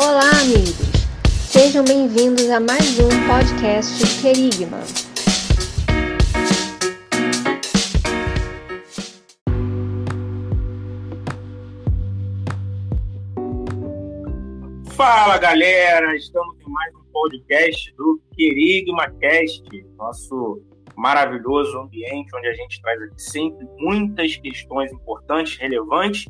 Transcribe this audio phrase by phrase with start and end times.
[0.00, 0.76] Olá, amigos!
[1.26, 4.78] Sejam bem-vindos a mais um podcast Querigma.
[14.94, 16.14] Fala, galera!
[16.14, 19.64] Estamos em mais um podcast do Querigma Cast,
[19.96, 20.62] nosso
[20.96, 26.24] maravilhoso ambiente onde a gente traz aqui sempre muitas questões importantes, relevantes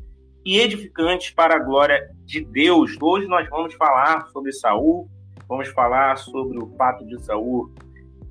[0.48, 2.96] e edificantes para a glória de Deus.
[3.02, 5.06] Hoje nós vamos falar sobre Saul,
[5.46, 7.70] vamos falar sobre o fato de Saul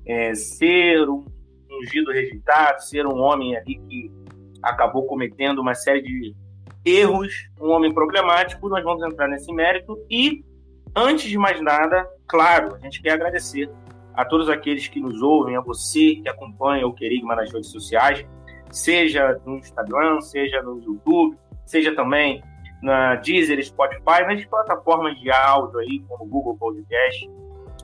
[0.04, 1.24] é, ser um
[1.70, 4.10] ungido rejeitado, ser um homem ali que
[4.60, 6.34] acabou cometendo uma série de
[6.84, 8.68] erros, um homem problemático.
[8.68, 10.44] Nós vamos entrar nesse mérito e,
[10.96, 13.70] antes de mais nada, claro, a gente quer agradecer
[14.12, 18.26] a todos aqueles que nos ouvem, a você que acompanha o Querigma nas redes sociais,
[18.72, 22.42] seja no Instagram, seja no YouTube, seja também
[22.82, 27.28] na Deezer, Spotify, nas plataformas de áudio aí, como Google Podcast,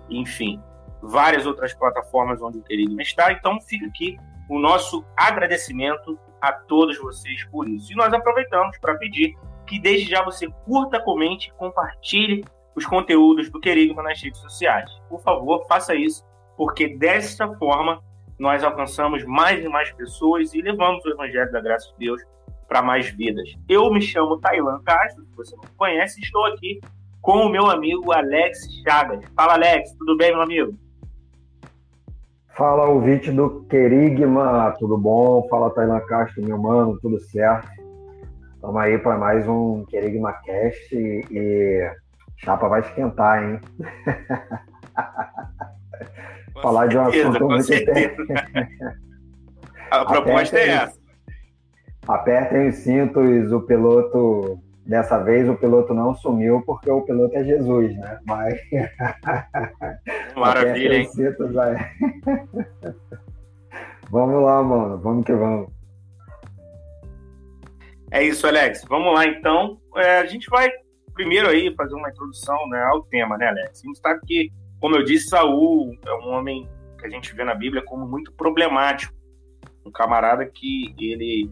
[0.08, 0.60] enfim,
[1.02, 3.32] várias outras plataformas onde o Querigma está.
[3.32, 4.16] Então fica aqui
[4.48, 7.92] o nosso agradecimento a todos vocês por isso.
[7.92, 9.34] E nós aproveitamos para pedir
[9.66, 12.44] que desde já você curta, comente, compartilhe
[12.74, 14.90] os conteúdos do Querigma nas redes sociais.
[15.08, 16.24] Por favor, faça isso,
[16.56, 18.02] porque dessa forma
[18.38, 22.22] nós alcançamos mais e mais pessoas e levamos o Evangelho da Graça de Deus
[22.74, 23.56] para mais vidas.
[23.68, 26.80] Eu me chamo Tailan Castro, se você não me conhece, estou aqui
[27.22, 29.24] com o meu amigo Alex Chagas.
[29.36, 30.74] Fala, Alex, tudo bem, meu amigo?
[32.48, 35.46] Fala, ouvinte do Querigma, tudo bom?
[35.48, 37.68] Fala, Tailan Castro, meu mano, tudo certo?
[38.56, 41.88] Estamos aí para mais um Querigma Cast e
[42.38, 43.60] Chapa vai esquentar, hein?
[46.60, 47.68] Falar de um assunto muito
[49.92, 51.03] A proposta é essa.
[52.06, 54.58] Apertem os cintos, o piloto.
[54.86, 58.18] Dessa vez o piloto não sumiu porque o piloto é Jesus, né?
[58.26, 58.60] Mas.
[60.36, 61.06] Maravilha, hein?
[61.06, 61.50] Cintos
[64.10, 64.98] vamos lá, mano.
[64.98, 65.70] Vamos que vamos.
[68.10, 68.84] É isso, Alex.
[68.86, 69.78] Vamos lá, então.
[69.96, 70.70] É, a gente vai
[71.14, 73.80] primeiro aí fazer uma introdução né, ao tema, né, Alex?
[73.82, 77.42] A gente sabe que, como eu disse, Saul é um homem que a gente vê
[77.42, 79.14] na Bíblia como muito problemático.
[79.86, 81.50] Um camarada que ele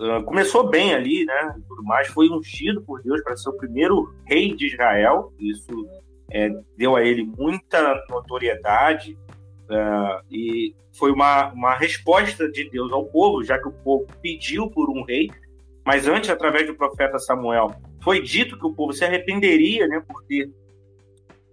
[0.00, 1.54] uh, começou bem ali, né?
[1.68, 5.32] Tudo mais, foi ungido por Deus para ser o primeiro rei de Israel.
[5.38, 5.86] Isso
[6.32, 9.16] é, deu a ele muita notoriedade
[9.68, 14.68] uh, e foi uma, uma resposta de Deus ao povo, já que o povo pediu
[14.70, 15.30] por um rei.
[15.84, 20.22] Mas antes, através do profeta Samuel, foi dito que o povo se arrependeria, né, por
[20.24, 20.50] ter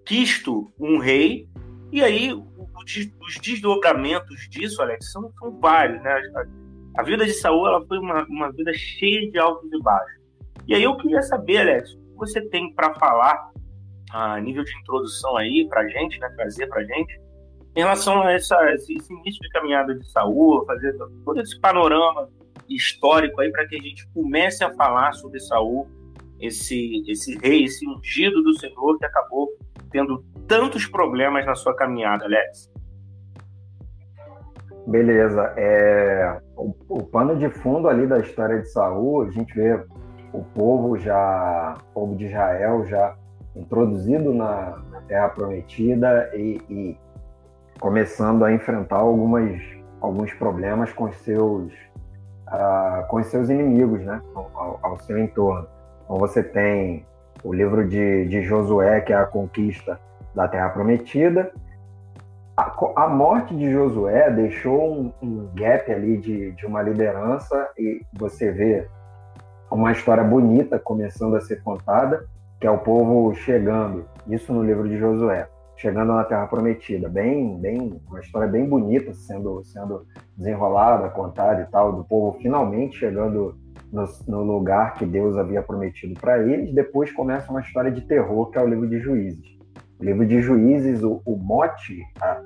[0.06, 1.48] quisto um rei.
[1.92, 6.22] E aí os desdobramentos disso, Alex, são, são vários, né?
[6.98, 10.22] A, vida de Saul ela foi uma, uma vida cheia de altos e baixos.
[10.68, 13.52] E aí eu queria saber, Alex, o que você tem para falar
[14.12, 17.20] a nível de introdução aí para gente, né, trazer para gente,
[17.76, 22.30] em relação a essa, esse início de caminhada de Saul, fazer todo esse panorama
[22.68, 25.88] histórico aí para que a gente comece a falar sobre Saul
[26.40, 29.50] esse, esse rei, esse ungido do Senhor que acabou
[29.92, 32.72] tendo tantos problemas na sua caminhada, Alex?
[34.88, 35.54] Beleza.
[35.58, 39.78] É, o, o, pano de fundo ali da história de Saul, a gente vê
[40.32, 43.14] o povo já, o povo de Israel já
[43.54, 46.98] introduzido na, Terra Prometida e, e,
[47.80, 49.62] começando a enfrentar algumas,
[50.00, 51.72] alguns problemas com seus,
[52.48, 55.68] uh, com seus inimigos, né, ao, ao seu entorno.
[56.04, 57.06] Então você tem
[57.44, 60.00] o livro de, de Josué, que é a conquista
[60.34, 61.52] da Terra Prometida.
[62.96, 68.52] A, morte de Josué deixou um, um gap ali de, de uma liderança e você
[68.52, 68.88] vê
[69.72, 72.28] uma história bonita começando a ser contada,
[72.62, 77.60] que é o povo chegando, isso no livro de Josué, chegando na Terra Prometida, bem,
[77.60, 80.06] bem, uma história bem bonita sendo, sendo
[80.38, 83.58] desenrolada, contada e tal, do povo finalmente chegando
[83.92, 86.74] no, no lugar que Deus havia prometido para eles.
[86.74, 89.58] Depois começa uma história de terror, que é o livro de Juízes.
[90.00, 92.42] O livro de Juízes, o, o mote, a,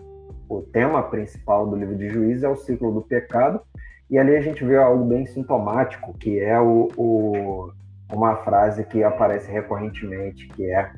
[0.58, 3.62] o tema principal do livro de Juízes é o ciclo do pecado,
[4.10, 7.72] e ali a gente vê algo bem sintomático, que é o, o,
[8.12, 10.92] uma frase que aparece recorrentemente, que é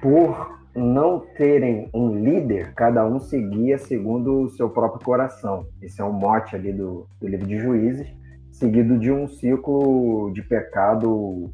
[0.00, 5.66] por não terem um líder, cada um seguia segundo o seu próprio coração.
[5.82, 8.22] Esse é um mote ali do, do livro de Juízes
[8.52, 11.50] seguido de um ciclo de pecado,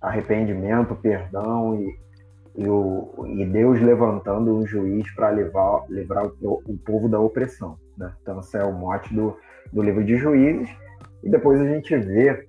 [0.00, 1.98] arrependimento, perdão e,
[2.54, 7.78] e, o, e Deus levantando um juiz para livrar, livrar o, o, povo da opressão.
[7.96, 8.12] Né?
[8.20, 9.36] Então, esse é o mote do,
[9.72, 10.68] do livro de Juízes.
[11.22, 12.46] E depois a gente vê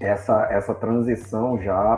[0.00, 1.96] essa, essa transição já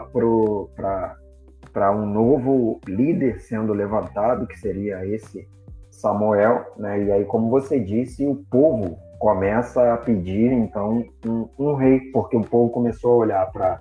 [1.72, 5.46] para um novo líder sendo levantado, que seria esse
[5.90, 7.02] Samuel, né?
[7.02, 12.36] E aí, como você disse, o povo começa a pedir então um, um rei, porque
[12.36, 13.80] o povo começou a olhar para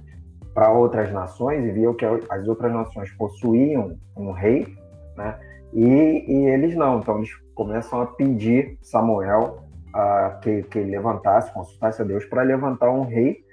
[0.53, 4.67] para outras nações e viu que as outras nações possuíam um rei,
[5.17, 5.39] né?
[5.73, 9.63] E, e eles não, então eles começam a pedir Samuel
[9.95, 13.43] uh, que, que levantasse, consultasse a Deus para levantar um rei,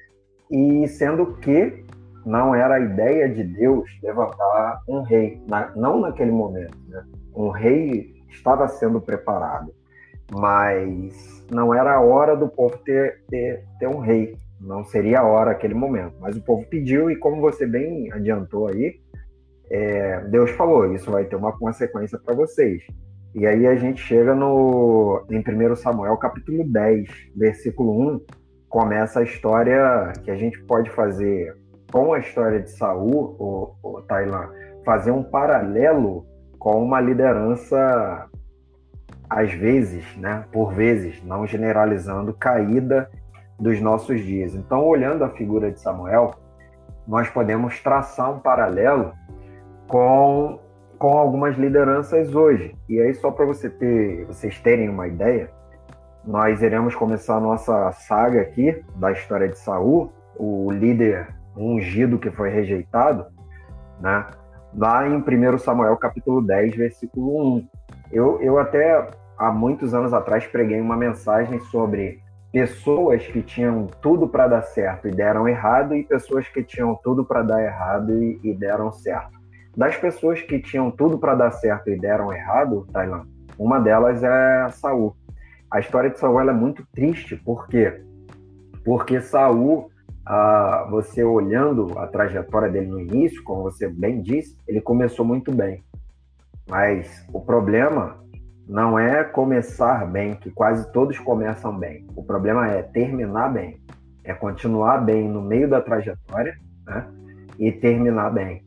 [0.51, 1.85] e sendo que
[2.25, 6.77] não era a ideia de Deus levantar um rei, na, não naquele momento.
[6.89, 7.05] Né?
[7.35, 9.73] Um rei estava sendo preparado,
[10.33, 14.37] mas não era a hora do povo ter, ter, ter um rei.
[14.61, 16.15] Não seria a hora aquele momento.
[16.21, 19.01] Mas o povo pediu, e como você bem adiantou aí,
[19.71, 22.83] é, Deus falou: isso vai ter uma consequência para vocês.
[23.35, 28.21] E aí a gente chega no em 1 Samuel capítulo 10, versículo 1,
[28.69, 31.57] começa a história que a gente pode fazer
[31.93, 34.51] com a história de Saul, o, o Tailan,
[34.85, 36.27] fazer um paralelo
[36.59, 38.29] com uma liderança,
[39.29, 43.09] às vezes, né, por vezes, não generalizando, caída
[43.61, 44.55] dos nossos dias.
[44.55, 46.35] Então, olhando a figura de Samuel,
[47.07, 49.13] nós podemos traçar um paralelo
[49.87, 50.59] com,
[50.99, 52.75] com algumas lideranças hoje.
[52.89, 55.51] E aí, só para você ter, vocês terem uma ideia,
[56.25, 62.31] nós iremos começar a nossa saga aqui da história de Saul, o líder ungido que
[62.31, 63.27] foi rejeitado,
[64.01, 64.27] né?
[64.75, 67.69] Lá em 1 Samuel capítulo 10, versículo 1.
[68.13, 72.20] Eu, eu até há muitos anos atrás preguei uma mensagem sobre
[72.53, 77.25] pessoas que tinham tudo para dar certo e deram errado e pessoas que tinham tudo
[77.25, 79.39] para dar errado e, e, deram certo.
[79.77, 83.27] Das pessoas que tinham tudo para dar certo e deram errado, Tailan,
[83.59, 85.17] uma delas é Saul.
[85.71, 88.03] A história de Saul é muito triste, por quê?
[88.85, 89.91] Porque Saul
[90.27, 95.53] ah, você olhando a trajetória dele no início, como você bem disse, ele começou muito
[95.53, 95.85] bem.
[96.69, 98.17] Mas o problema
[98.69, 102.07] não é começar bem, que quase todos começam bem.
[102.15, 103.81] O problema é terminar bem.
[104.25, 107.07] É continuar bem no meio da trajetória né?
[107.59, 108.63] e terminar bem.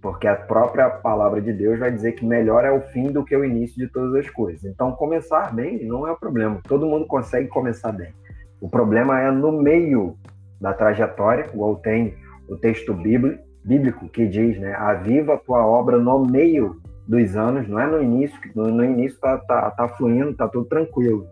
[0.00, 3.36] Porque a própria palavra de Deus vai dizer que melhor é o fim do que
[3.36, 4.64] o início de todas as coisas.
[4.64, 6.60] Então, começar bem não é o problema.
[6.62, 8.12] Todo mundo consegue começar bem.
[8.60, 10.16] O problema é no meio
[10.60, 12.14] da trajetória, igual tem
[12.48, 17.78] o texto bíblico que diz, né, aviva a tua obra no meio dos anos, não
[17.78, 21.26] é no início, no, no início tá, tá, tá fluindo, tá tudo tranquilo.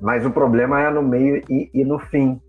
[0.00, 2.40] Mas o problema é no meio e, e no fim,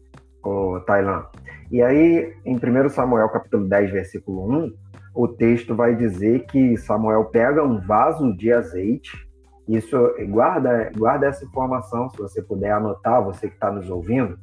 [0.43, 1.25] o Tailan.
[1.71, 4.73] E aí, em 1 Samuel capítulo 10, versículo 1,
[5.13, 9.11] o texto vai dizer que Samuel pega um vaso de azeite.
[9.67, 9.97] Isso,
[10.29, 14.37] guarda, guarda essa informação, se você puder anotar, você que está nos ouvindo.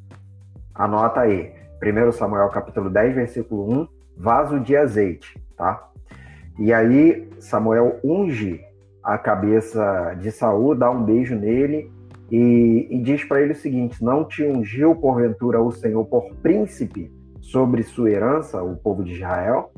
[0.74, 1.52] Anota aí.
[1.82, 5.91] 1 Samuel capítulo 10, versículo 1, vaso de azeite, tá?
[6.58, 8.60] E aí Samuel unge
[9.02, 11.90] a cabeça de Saul, dá um beijo nele
[12.31, 17.12] e, e diz para ele o seguinte: Não te ungiu porventura o Senhor por príncipe
[17.40, 19.72] sobre sua herança, o povo de Israel?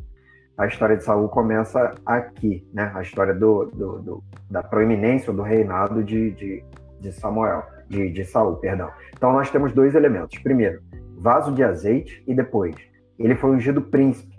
[0.57, 2.93] A história de Saul começa aqui, né?
[2.95, 6.65] A história do, do, do da proeminência do reinado de, de,
[7.01, 8.91] de Samuel de, de Saul, perdão.
[9.17, 10.39] Então nós temos dois elementos.
[10.39, 10.81] Primeiro,
[11.19, 12.75] vaso de azeite e depois,
[13.19, 14.34] ele foi ungido príncipe.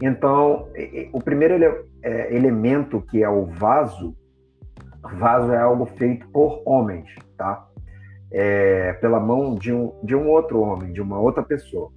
[0.00, 0.68] Então,
[1.12, 1.66] o primeiro ele,
[2.02, 4.14] é, elemento que é o vaso,
[5.02, 7.66] vaso é algo feito por homens, tá?
[8.30, 11.90] É, pela mão de um, de um outro homem, de uma outra pessoa,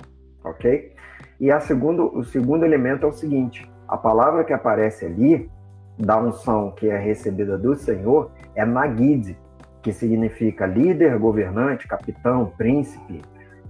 [0.43, 0.93] ok?
[1.39, 5.49] E a segundo, o segundo elemento é o seguinte: a palavra que aparece ali,
[5.97, 9.37] da unção que é recebida do Senhor, é Nagid,
[9.81, 13.21] que significa líder, governante, capitão, príncipe,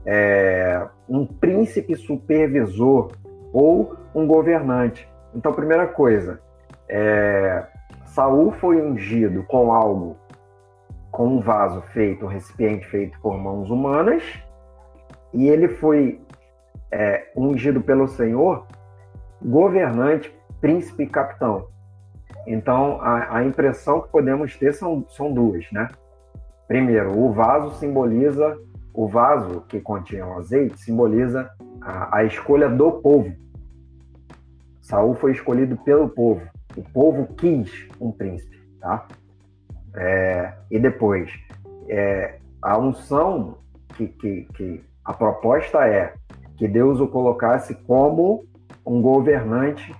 [0.06, 3.12] é, um príncipe supervisor
[3.53, 5.10] ou um governante.
[5.34, 6.39] Então, primeira coisa,
[6.88, 7.65] é,
[8.05, 10.17] Saul foi ungido com algo,
[11.12, 14.24] com um vaso feito, um recipiente feito por mãos humanas,
[15.34, 16.22] e ele foi
[16.91, 18.65] é, ungido pelo Senhor,
[19.41, 21.67] governante, príncipe e capitão.
[22.46, 25.88] Então, a, a impressão que podemos ter são, são duas, né?
[26.67, 28.58] Primeiro, o vaso simboliza,
[28.93, 31.50] o vaso que continha o azeite simboliza
[31.81, 33.33] a, a escolha do povo.
[34.81, 36.41] Saul foi escolhido pelo povo.
[36.75, 39.07] O povo quis um príncipe, tá?
[39.95, 41.31] É, e depois,
[41.88, 43.57] é, a unção
[43.95, 46.13] que, que, que a proposta é
[46.57, 48.45] que Deus o colocasse como
[48.86, 49.93] um governante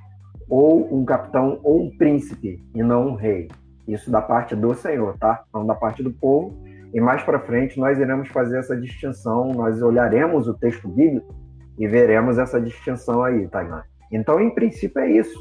[0.50, 3.50] ou um capitão ou um príncipe e não um rei.
[3.88, 5.44] Isso da parte do Senhor, tá?
[5.54, 6.56] Não da parte do povo.
[6.94, 11.34] E mais para frente nós iremos fazer essa distinção, nós olharemos o texto bíblico
[11.78, 13.84] e veremos essa distinção aí, Tainá.
[14.12, 15.40] Então, em princípio, é isso.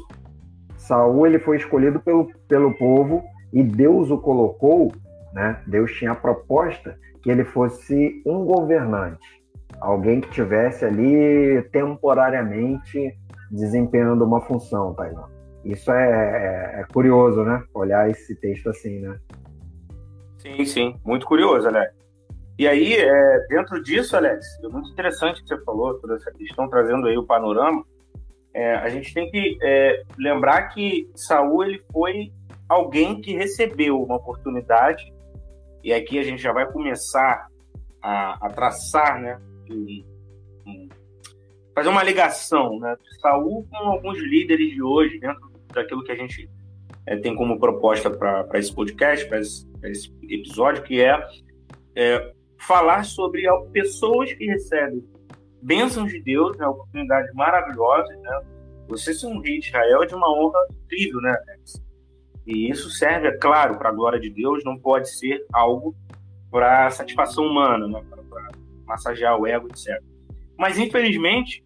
[0.77, 4.91] Saul ele foi escolhido pelo, pelo povo e Deus o colocou,
[5.33, 5.61] né?
[5.67, 9.27] Deus tinha a proposta que ele fosse um governante,
[9.79, 13.13] alguém que tivesse ali temporariamente
[13.51, 15.27] desempenhando uma função, Taiwan.
[15.63, 17.63] Isso é, é, é, curioso, né?
[17.73, 19.19] Olhar esse texto assim, né?
[20.41, 21.93] Sim, sim, muito curioso, Alex.
[22.57, 26.67] E aí, é, dentro disso, Alex, é muito interessante que você falou, toda essa questão,
[26.67, 27.85] trazendo aí o panorama.
[28.53, 32.31] É, a gente tem que é, lembrar que Saul ele foi
[32.67, 35.13] alguém que recebeu uma oportunidade,
[35.83, 37.47] e aqui a gente já vai começar
[38.01, 39.39] a, a traçar, né,
[41.73, 46.15] fazer uma ligação né, de Saul com alguns líderes de hoje, dentro daquilo que a
[46.15, 46.49] gente
[47.05, 51.19] é, tem como proposta para esse podcast, para esse, esse, episódio, que é,
[51.95, 55.03] é, falar sobre pessoas que recebem
[55.61, 58.17] bênçãos de Deus, né, oportunidades maravilhosas.
[58.19, 58.41] Né?
[58.87, 61.35] Você ser um rei de Israel é de uma honra incrível, né?
[62.45, 65.95] E isso serve, é claro, para a glória de Deus, não pode ser algo
[66.49, 68.03] para satisfação humana, né?
[68.09, 68.49] para
[68.85, 70.01] massagear o ego, etc.
[70.57, 71.63] Mas, infelizmente,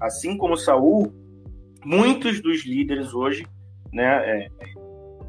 [0.00, 1.12] assim como Saul,
[1.84, 3.46] muitos dos líderes hoje
[3.92, 4.48] né, é,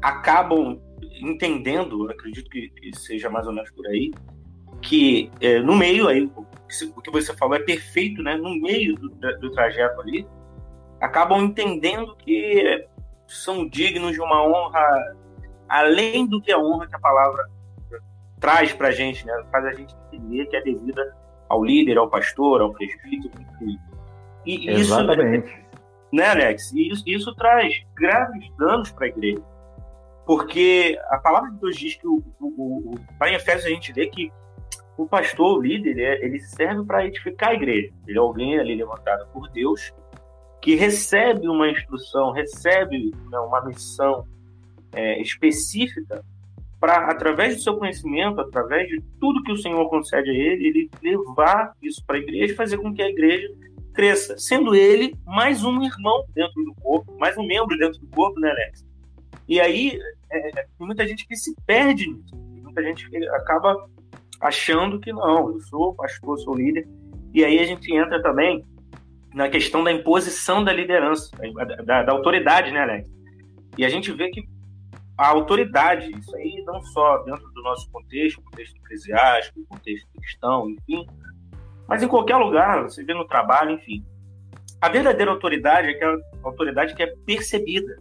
[0.00, 0.80] acabam
[1.20, 4.12] entendendo, acredito que, seja mais ou menos por aí,
[4.80, 8.36] que é, no meio aí, o que você falou é perfeito, né?
[8.36, 10.26] No meio do, do trajeto ali,
[11.00, 12.86] acabam entendendo que
[13.26, 15.16] são dignos de uma honra
[15.68, 17.48] além do que a honra que a palavra
[18.38, 19.32] traz para a gente, né?
[19.50, 21.16] Faz a gente entender que é devida
[21.48, 23.32] ao líder, ao pastor, ao presbítero.
[24.44, 25.48] E Exatamente.
[25.48, 25.63] Isso,
[26.14, 26.72] né, Alex?
[26.72, 29.42] E isso, isso traz graves danos para a igreja.
[30.26, 33.92] Porque a palavra de Deus diz que o, o, o, lá em Efésios a gente
[33.92, 34.32] vê que
[34.96, 37.92] o pastor, o líder, ele serve para edificar a igreja.
[38.06, 39.92] Ele é alguém ali levantado por Deus
[40.62, 44.26] que recebe uma instrução, recebe né, uma missão
[44.92, 46.24] é, específica
[46.80, 50.90] para, através do seu conhecimento, através de tudo que o Senhor concede a ele, ele
[51.02, 53.48] levar isso para a igreja e fazer com que a igreja
[53.94, 58.38] cresça, sendo ele mais um irmão dentro do corpo, mais um membro dentro do corpo,
[58.40, 58.84] né, Alex?
[59.48, 59.98] E aí,
[60.30, 63.88] é, tem muita gente que se perde nisso, muita gente que acaba
[64.40, 66.86] achando que não, eu sou pastor, sou líder,
[67.32, 68.64] e aí a gente entra também
[69.32, 71.30] na questão da imposição da liderança,
[71.84, 73.10] da, da autoridade, né, Alex?
[73.78, 74.42] E a gente vê que
[75.16, 81.06] a autoridade, isso aí não só dentro do nosso contexto, contexto eclesiástico, contexto cristão, enfim,
[81.88, 84.04] mas em qualquer lugar, você vê no trabalho, enfim.
[84.80, 87.96] A verdadeira autoridade é aquela autoridade que é percebida,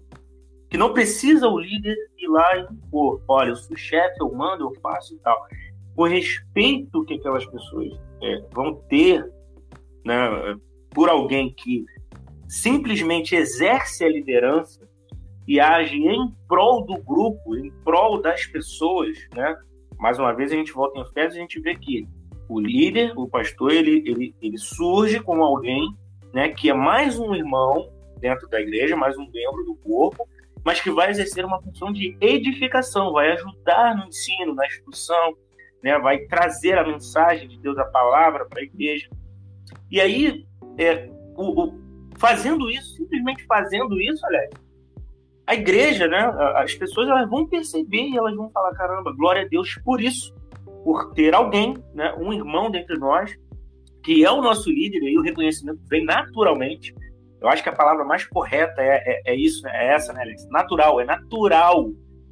[0.70, 4.63] que não precisa o líder ir lá e impor, olha, eu sou chefe, eu mando,
[4.63, 5.46] eu faço e tal.
[5.96, 9.24] O respeito que aquelas pessoas é, vão ter
[10.04, 10.58] né,
[10.90, 11.86] por alguém que
[12.48, 14.88] simplesmente exerce a liderança
[15.48, 19.56] e age em prol do grupo, em prol das pessoas, né?
[19.98, 22.08] Mais uma vez a gente volta em Efésios e a gente vê que
[22.47, 25.95] o líder, o pastor, ele, ele, ele surge como alguém
[26.33, 30.27] né, que é mais um irmão dentro da igreja, mais um membro do corpo,
[30.63, 35.35] mas que vai exercer uma função de edificação, vai ajudar no ensino, na instrução,
[35.83, 39.09] né, vai trazer a mensagem de Deus, a palavra para a igreja.
[39.91, 40.45] E aí,
[40.77, 41.79] é, o, o,
[42.17, 44.50] fazendo isso, simplesmente fazendo isso, olha,
[45.45, 46.19] a igreja, né,
[46.55, 50.33] as pessoas elas vão perceber e elas vão falar: caramba, glória a Deus por isso
[50.84, 53.34] por ter alguém, né, um irmão dentre nós,
[54.04, 56.94] que é o nosso líder, e o reconhecimento vem naturalmente.
[57.42, 60.22] Eu acho que a palavra mais correta é, é, é isso, né, é essa, né,
[60.22, 60.48] Alex?
[60.50, 61.90] Natural, é natural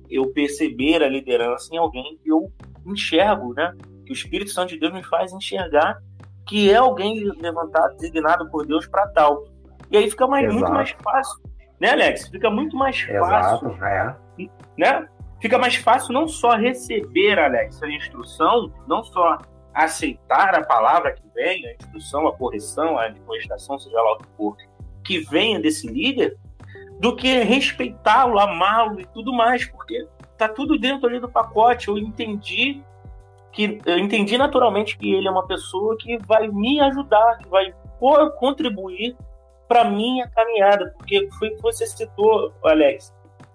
[0.09, 2.51] eu perceber a liderança em alguém que eu
[2.85, 3.73] enxergo, né?
[4.05, 5.97] Que o Espírito Santo de Deus me faz enxergar
[6.45, 9.45] que é alguém levantado, designado por Deus para tal.
[9.89, 11.41] E aí fica mais, muito mais fácil,
[11.79, 12.27] né, Alex?
[12.27, 14.15] Fica muito mais fácil, Exato, é.
[14.77, 15.07] né?
[15.41, 19.39] Fica mais fácil não só receber, Alex, a instrução, não só
[19.73, 24.27] aceitar a palavra que vem, a instrução, a correção, a admoestação, seja lá o que
[24.37, 24.57] for,
[25.03, 26.37] que venha desse líder,
[26.99, 30.07] do que respeitá-lo, amá-lo e tudo mais, porque
[30.37, 31.87] tá tudo dentro ali do pacote.
[31.87, 32.83] Eu entendi
[33.51, 37.73] que eu entendi naturalmente que ele é uma pessoa que vai me ajudar, que vai
[38.37, 39.15] contribuir
[39.67, 43.13] para minha caminhada, porque foi o que você citou, Alex.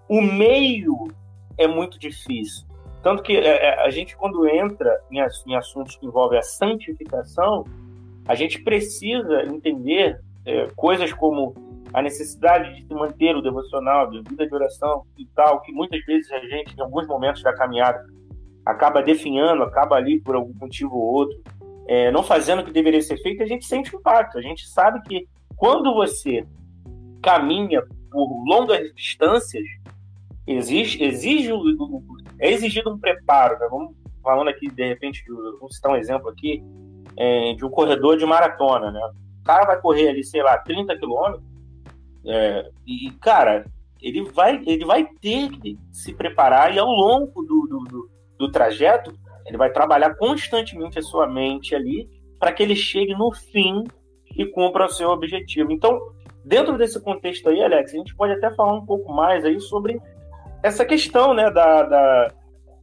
[0.09, 1.07] O meio
[1.57, 2.65] é muito difícil.
[3.01, 7.63] Tanto que é, é, a gente, quando entra em, em assuntos que envolvem a santificação,
[8.27, 11.53] a gente precisa entender é, coisas como
[11.93, 16.03] a necessidade de se manter o devocional, de vida de oração e tal, que muitas
[16.05, 18.05] vezes a gente, em alguns momentos da caminhada,
[18.65, 21.41] acaba definhando, acaba ali por algum motivo ou outro,
[21.87, 24.37] é, não fazendo o que deveria ser feito, a gente sente impacto.
[24.37, 26.45] A gente sabe que quando você
[27.21, 29.63] caminha por longas distâncias,
[30.47, 31.51] exige, exige
[32.39, 33.59] é exigido um preparo.
[33.59, 33.67] Né?
[33.69, 35.23] Vamos falando aqui, de repente,
[35.59, 36.63] vamos citar um exemplo aqui,
[37.15, 38.91] é, de um corredor de maratona.
[38.91, 39.01] Né?
[39.41, 41.43] O cara vai correr ali, sei lá, 30 quilômetros,
[42.25, 43.65] é, e, cara,
[44.01, 48.51] ele vai, ele vai ter que se preparar e ao longo do, do, do, do
[48.51, 49.13] trajeto,
[49.45, 53.83] ele vai trabalhar constantemente a sua mente ali para que ele chegue no fim
[54.35, 55.71] e cumpra o seu objetivo.
[55.71, 55.99] Então,
[56.43, 59.99] dentro desse contexto aí, Alex, a gente pode até falar um pouco mais aí sobre
[60.63, 62.31] essa questão né, da, da,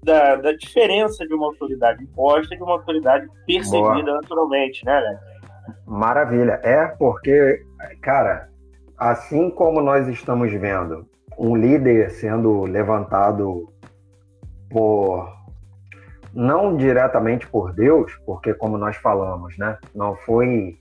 [0.02, 4.20] da, da diferença de uma autoridade imposta e de uma autoridade percebida Boa.
[4.20, 5.20] naturalmente, né, Alex?
[5.86, 6.60] Maravilha.
[6.62, 7.62] É porque,
[8.00, 8.48] cara,
[8.96, 11.06] assim como nós estamos vendo
[11.38, 13.68] um líder sendo levantado
[14.70, 15.32] por
[16.32, 20.78] não diretamente por Deus, porque como nós falamos, né, não foi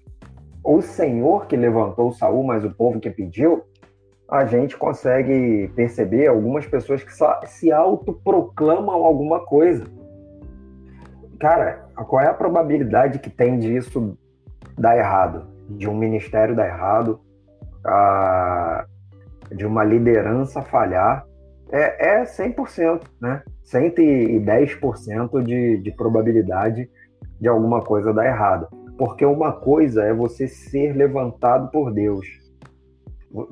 [0.64, 3.64] o Senhor que levantou Saul, mas o povo que pediu,
[4.34, 7.12] a gente consegue perceber algumas pessoas que
[7.46, 9.84] se autoproclamam alguma coisa.
[11.40, 14.18] Cara, qual é a probabilidade que tem disso
[14.76, 15.46] dar errado?
[15.70, 17.20] De um ministério dar errado,
[19.52, 21.28] de uma liderança falhar?
[21.72, 23.44] É, é 100%, né?
[23.72, 26.90] 110% de, de probabilidade
[27.40, 28.68] de alguma coisa dar errado.
[28.98, 32.43] Porque uma coisa é você ser levantado por Deus.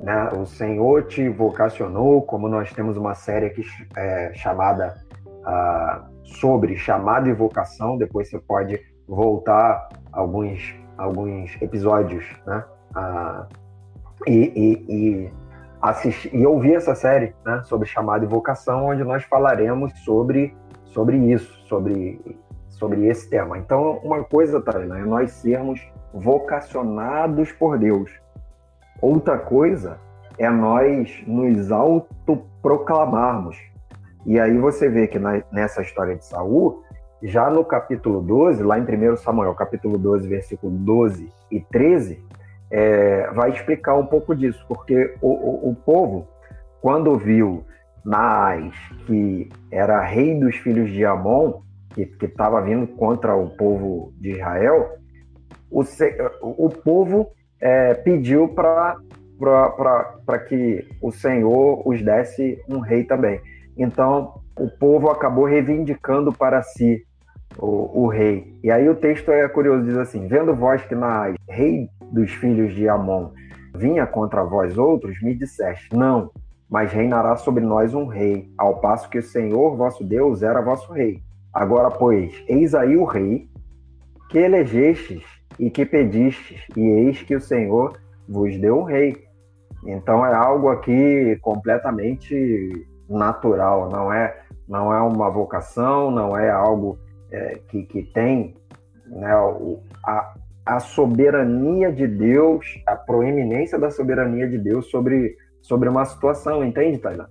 [0.00, 0.28] Né?
[0.30, 3.62] O Senhor te vocacionou, como nós temos uma série aqui
[3.96, 4.94] é, chamada
[5.26, 7.98] uh, sobre chamado e vocação.
[7.98, 12.64] Depois você pode voltar alguns, alguns episódios né?
[12.96, 13.62] Uh,
[14.26, 15.30] e, e, e,
[15.80, 17.62] assistir, e ouvir essa série né?
[17.64, 22.20] sobre chamado e vocação, onde nós falaremos sobre, sobre isso, sobre
[22.82, 23.58] sobre esse tema.
[23.58, 25.80] Então, uma coisa, Tainá, é nós sermos
[26.12, 28.10] vocacionados por Deus.
[29.02, 29.98] Outra coisa
[30.38, 33.58] é nós nos autoproclamarmos.
[34.24, 36.84] E aí você vê que na, nessa história de Saul,
[37.20, 42.24] já no capítulo 12, lá em 1 Samuel, capítulo 12, versículo 12 e 13,
[42.70, 46.28] é, vai explicar um pouco disso, porque o, o, o povo,
[46.80, 47.64] quando viu
[48.04, 48.72] Naás,
[49.06, 51.60] que era rei dos filhos de Amon,
[51.92, 54.90] que estava vindo contra o povo de Israel,
[55.68, 55.82] o,
[56.40, 58.98] o povo é, pediu para
[60.48, 63.40] que o Senhor os desse um rei também.
[63.78, 67.06] Então, o povo acabou reivindicando para si
[67.56, 68.58] o, o, rei.
[68.64, 72.74] E aí o texto é curioso, diz assim, vendo vós que na rei dos filhos
[72.74, 73.30] de Amon
[73.74, 76.30] vinha contra vós outros, me disseste, não,
[76.68, 80.92] mas reinará sobre nós um rei, ao passo que o Senhor vosso Deus era vosso
[80.92, 81.22] rei.
[81.52, 83.48] Agora, pois, eis aí o rei
[84.28, 85.22] que elegestes
[85.58, 89.24] e que pedistes, e eis que o Senhor vos deu um rei.
[89.84, 96.98] Então é algo aqui completamente natural, não é, não é uma vocação, não é algo
[97.30, 98.54] é, que, que tem
[99.06, 99.32] né,
[100.06, 100.34] a,
[100.64, 106.98] a soberania de Deus, a proeminência da soberania de Deus sobre, sobre uma situação, entende,
[106.98, 107.26] Tainá?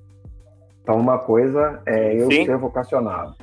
[0.83, 2.45] Então, uma coisa é eu Sim.
[2.45, 3.35] ser vocacionado.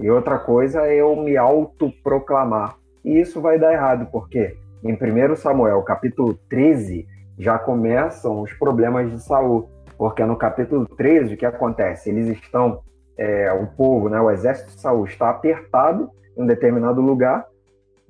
[0.00, 2.76] E outra coisa é eu me autoproclamar.
[3.08, 9.10] E isso vai dar errado, porque em 1 Samuel, capítulo 13, já começam os problemas
[9.10, 9.70] de Saul.
[9.96, 12.10] Porque no capítulo 13, o que acontece?
[12.10, 12.82] Eles estão,
[13.16, 17.46] é, o povo, né, o exército de Saul está apertado em um determinado lugar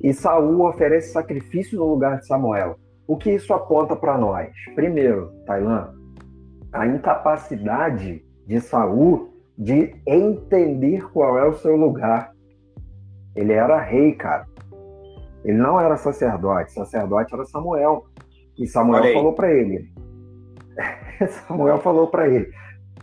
[0.01, 2.77] e Saul oferece sacrifício no lugar de Samuel.
[3.07, 4.51] O que isso aponta para nós?
[4.75, 5.95] Primeiro, Tailã,
[6.73, 12.33] a incapacidade de Saul de entender qual é o seu lugar.
[13.37, 14.45] Ele era rei, cara.
[15.45, 16.73] Ele não era sacerdote.
[16.73, 18.05] Sacerdote era Samuel.
[18.59, 19.93] E Samuel falou para ele.
[21.47, 22.51] Samuel falou para ele: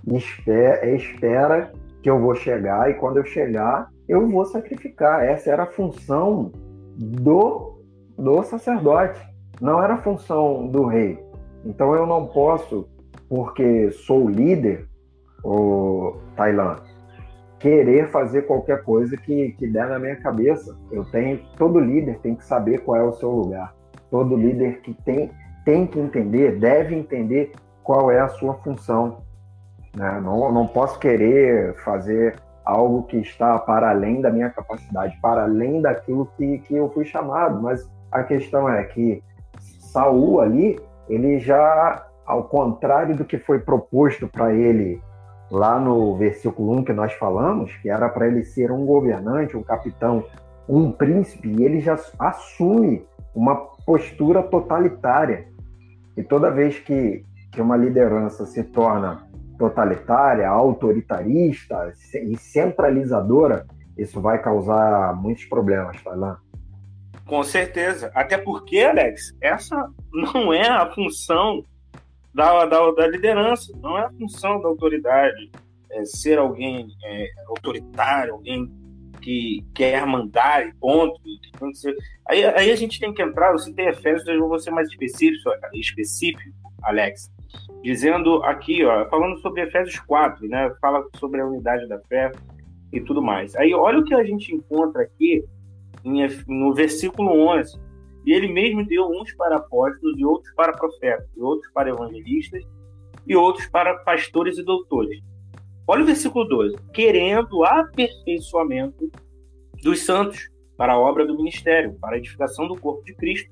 [0.08, 1.72] espera, espera
[2.02, 5.24] que eu vou chegar e quando eu chegar eu vou sacrificar.
[5.24, 6.52] Essa era a função
[6.96, 7.76] do
[8.18, 9.20] do sacerdote.
[9.60, 11.20] Não era a função do rei.
[11.66, 12.88] Então eu não posso,
[13.28, 14.88] porque sou líder,
[15.44, 16.78] o Tailã,
[17.60, 20.76] querer fazer qualquer coisa que, que der na minha cabeça.
[20.92, 23.74] Eu tenho, todo líder tem que saber qual é o seu lugar.
[24.10, 25.32] Todo líder que tem,
[25.64, 27.52] tem que entender, deve entender
[27.84, 29.20] qual é a sua função.
[29.96, 30.20] Né?
[30.22, 35.82] Não, não posso querer fazer algo que está para além da minha capacidade, para além
[35.82, 37.62] daquilo que, que eu fui chamado.
[37.62, 39.24] Mas a questão é que
[39.60, 45.02] Saul ali, ele já, ao contrário do que foi proposto para ele
[45.56, 49.64] lá no versículo 1 que nós falamos, que era para ele ser um governante, um
[49.64, 50.26] capitão,
[50.68, 55.48] um príncipe, e ele já assume uma postura totalitária.
[56.18, 59.26] E toda vez que, que uma liderança se torna
[59.58, 63.66] totalitária, autoritarista e centralizadora,
[63.98, 66.38] isso vai causar muitos problemas, Tailan.
[67.26, 68.12] Com certeza.
[68.14, 71.64] Até porque, Alex, essa não é a função
[72.36, 75.50] da, da, da liderança, não é a função da autoridade
[75.90, 78.70] é, ser alguém é, autoritário, alguém
[79.22, 81.18] que quer mandar e ponto.
[82.28, 85.50] Aí, aí a gente tem que entrar, você tem Efésios, eu vou ser mais específico,
[85.74, 87.32] específico, Alex,
[87.82, 90.76] dizendo aqui, ó, falando sobre Efésios 4, né?
[90.82, 92.34] Fala sobre a unidade da fé
[92.92, 93.56] e tudo mais.
[93.56, 95.44] Aí olha o que a gente encontra aqui
[96.04, 97.80] em, no versículo 11.
[98.26, 102.64] E ele mesmo deu uns para apóstolos, e outros para profetas, e outros para evangelistas,
[103.28, 105.20] e outros para pastores e doutores.
[105.88, 106.76] Olha o versículo 12.
[106.94, 109.12] Querendo aperfeiçoamento
[109.84, 113.50] dos santos para a obra do ministério, para a edificação do corpo de Cristo,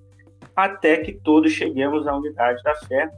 [0.55, 3.09] até que todos cheguemos à unidade da fé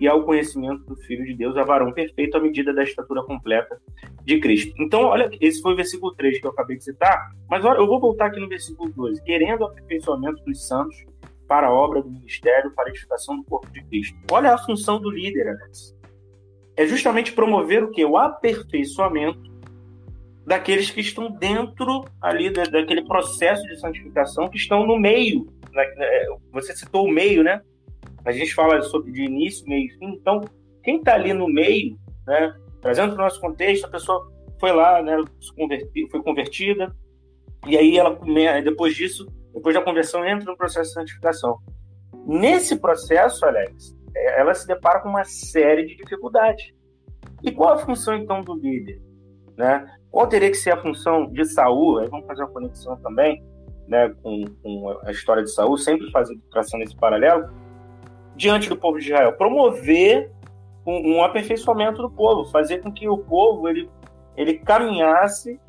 [0.00, 3.80] e ao conhecimento do Filho de Deus, a varão perfeito à medida da estatura completa
[4.24, 4.74] de Cristo.
[4.78, 7.86] Então, olha, esse foi o versículo 3 que eu acabei de citar, mas olha, eu
[7.86, 9.22] vou voltar aqui no versículo 12.
[9.22, 11.04] Querendo o aperfeiçoamento dos santos
[11.46, 14.16] para a obra do ministério, para a edificação do corpo de Cristo.
[14.30, 15.94] Olha a função do líder, Alex.
[16.76, 18.04] É justamente promover o que?
[18.04, 19.54] O aperfeiçoamento
[20.46, 25.46] daqueles que estão dentro ali daquele processo de santificação, que estão no meio.
[25.72, 25.84] Né?
[26.52, 27.60] Você citou o meio, né?
[28.24, 30.40] A gente fala sobre de início, meio e fim, então
[30.82, 35.02] quem está ali no meio, né, trazendo para o nosso contexto, a pessoa foi lá,
[35.02, 35.16] né,
[36.10, 36.94] foi convertida,
[37.66, 38.18] e aí ela
[38.62, 41.58] depois disso, depois da conversão, entra no processo de santificação.
[42.26, 46.72] Nesse processo, Alex, é, ela se depara com uma série de dificuldades.
[47.42, 49.00] E qual a função então do líder?
[49.56, 49.86] Né?
[50.10, 51.98] Qual teria que ser a função de Saul?
[51.98, 53.42] Aí vamos fazer uma conexão também
[53.86, 57.48] né, com, com a história de Saul, sempre fazendo traçando esse paralelo
[58.36, 59.32] diante do povo de Israel?
[59.32, 60.30] Promover
[60.86, 63.88] um, um aperfeiçoamento do povo, fazer com que o povo ele,
[64.36, 65.60] ele caminhasse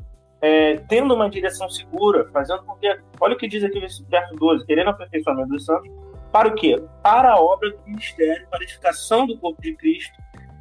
[0.42, 2.88] é, tendo uma direção segura, fazendo com que.
[3.20, 5.90] Olha o que diz aqui no verso 12: querendo aperfeiçoamento dos santos,
[6.32, 6.82] para o quê?
[7.02, 10.14] Para a obra do ministério, para a edificação do corpo de Cristo.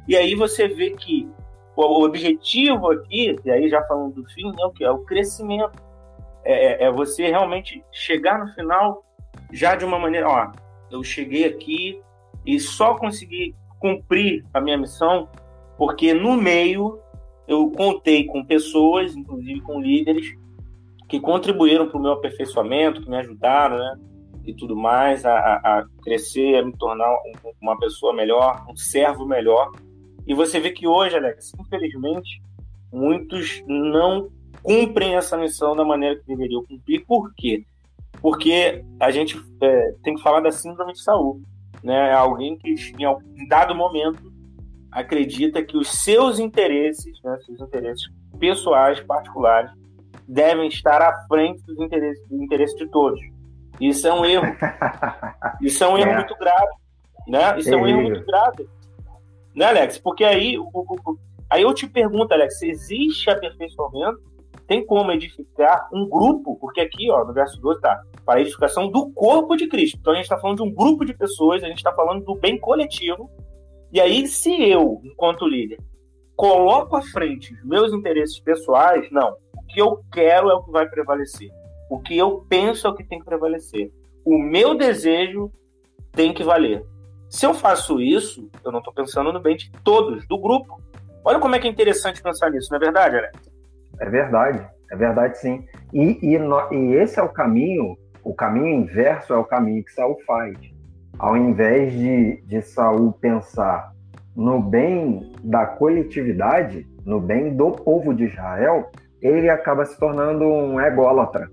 [0.07, 1.29] E aí você vê que
[1.75, 4.83] o objetivo aqui, e aí já falando do fim, é o que?
[4.83, 5.83] É o crescimento.
[6.43, 9.03] É, é, é você realmente chegar no final
[9.51, 10.51] já de uma maneira, ó,
[10.91, 11.99] eu cheguei aqui
[12.45, 15.29] e só consegui cumprir a minha missão
[15.77, 16.99] porque no meio
[17.47, 20.33] eu contei com pessoas, inclusive com líderes,
[21.07, 23.99] que contribuíram para o meu aperfeiçoamento, que me ajudaram, né?
[24.45, 27.13] E tudo mais, a, a crescer, a me tornar
[27.61, 29.71] uma pessoa melhor, um servo melhor.
[30.27, 32.41] E você vê que hoje, Alex, infelizmente,
[32.91, 34.29] muitos não
[34.63, 37.05] cumprem essa missão da maneira que deveriam cumprir.
[37.05, 37.63] Por quê?
[38.25, 41.43] Porque a gente é, tem que falar da síndrome de Saul,
[41.83, 42.09] né?
[42.09, 44.33] É alguém que em dado momento
[44.91, 48.07] acredita que os seus interesses, né, seus interesses
[48.39, 49.69] pessoais, particulares,
[50.27, 53.19] devem estar à frente dos interesses, do interesse de todos.
[53.79, 54.47] Isso é um erro.
[55.61, 56.15] Isso é um erro é.
[56.15, 56.73] muito grave,
[57.27, 57.59] né?
[57.59, 58.67] Isso é um erro muito grave,
[59.53, 59.99] né, Alex?
[59.99, 60.57] Porque aí,
[61.47, 64.19] aí eu te pergunto, Alex, existe aperfeiçoamento
[64.67, 68.89] tem como edificar um grupo, porque aqui, ó, no verso 12 tá, para a edificação
[68.89, 69.97] do corpo de Cristo.
[69.99, 72.35] Então a gente está falando de um grupo de pessoas, a gente está falando do
[72.35, 73.29] bem coletivo.
[73.91, 75.79] E aí, se eu, enquanto líder,
[76.35, 79.35] coloco à frente os meus interesses pessoais, não.
[79.55, 81.49] O que eu quero é o que vai prevalecer.
[81.89, 83.91] O que eu penso é o que tem que prevalecer.
[84.25, 85.51] O meu desejo
[86.11, 86.83] tem que valer.
[87.29, 90.81] Se eu faço isso, eu não estou pensando no bem de todos, do grupo.
[91.23, 93.54] Olha como é que é interessante pensar nisso, não é verdade, Alex?
[93.99, 95.65] É verdade, é verdade sim.
[95.93, 99.91] E, e, no, e esse é o caminho, o caminho inverso é o caminho que
[99.93, 100.57] Saul faz.
[101.17, 103.91] Ao invés de, de Saul pensar
[104.35, 110.79] no bem da coletividade, no bem do povo de Israel, ele acaba se tornando um
[110.79, 111.49] ególatra.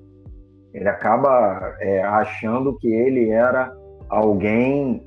[0.75, 3.73] Ele acaba é, achando que ele era
[4.09, 5.05] alguém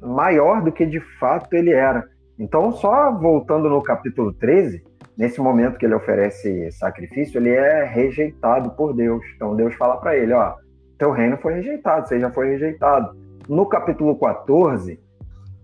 [0.00, 2.04] maior do que de fato ele era.
[2.38, 4.82] Então, só voltando no capítulo 13,
[5.16, 9.24] nesse momento que ele oferece sacrifício, ele é rejeitado por Deus.
[9.36, 10.54] Então Deus fala para ele, ó,
[10.98, 13.16] teu reino foi rejeitado, você já foi rejeitado.
[13.48, 15.00] No capítulo 14,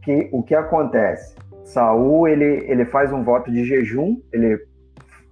[0.03, 1.37] que o que acontece?
[1.65, 4.59] Saul ele, ele faz um voto de jejum, ele,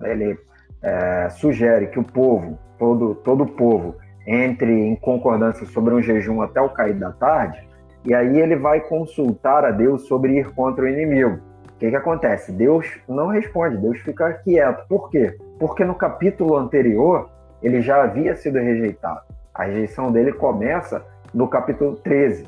[0.02, 0.38] ele
[0.82, 6.42] é, sugere que o povo, todo, todo o povo, entre em concordância sobre um jejum
[6.42, 7.66] até o cair da tarde,
[8.04, 11.40] e aí ele vai consultar a Deus sobre ir contra o inimigo.
[11.76, 12.50] O que, que acontece?
[12.52, 14.88] Deus não responde, Deus fica quieto.
[14.88, 15.36] Por quê?
[15.58, 17.28] Porque no capítulo anterior
[17.62, 19.20] ele já havia sido rejeitado.
[19.54, 22.46] A rejeição dele começa no capítulo 13.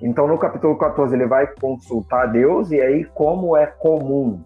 [0.00, 4.40] Então, no capítulo 14, ele vai consultar Deus, e aí, como é comum,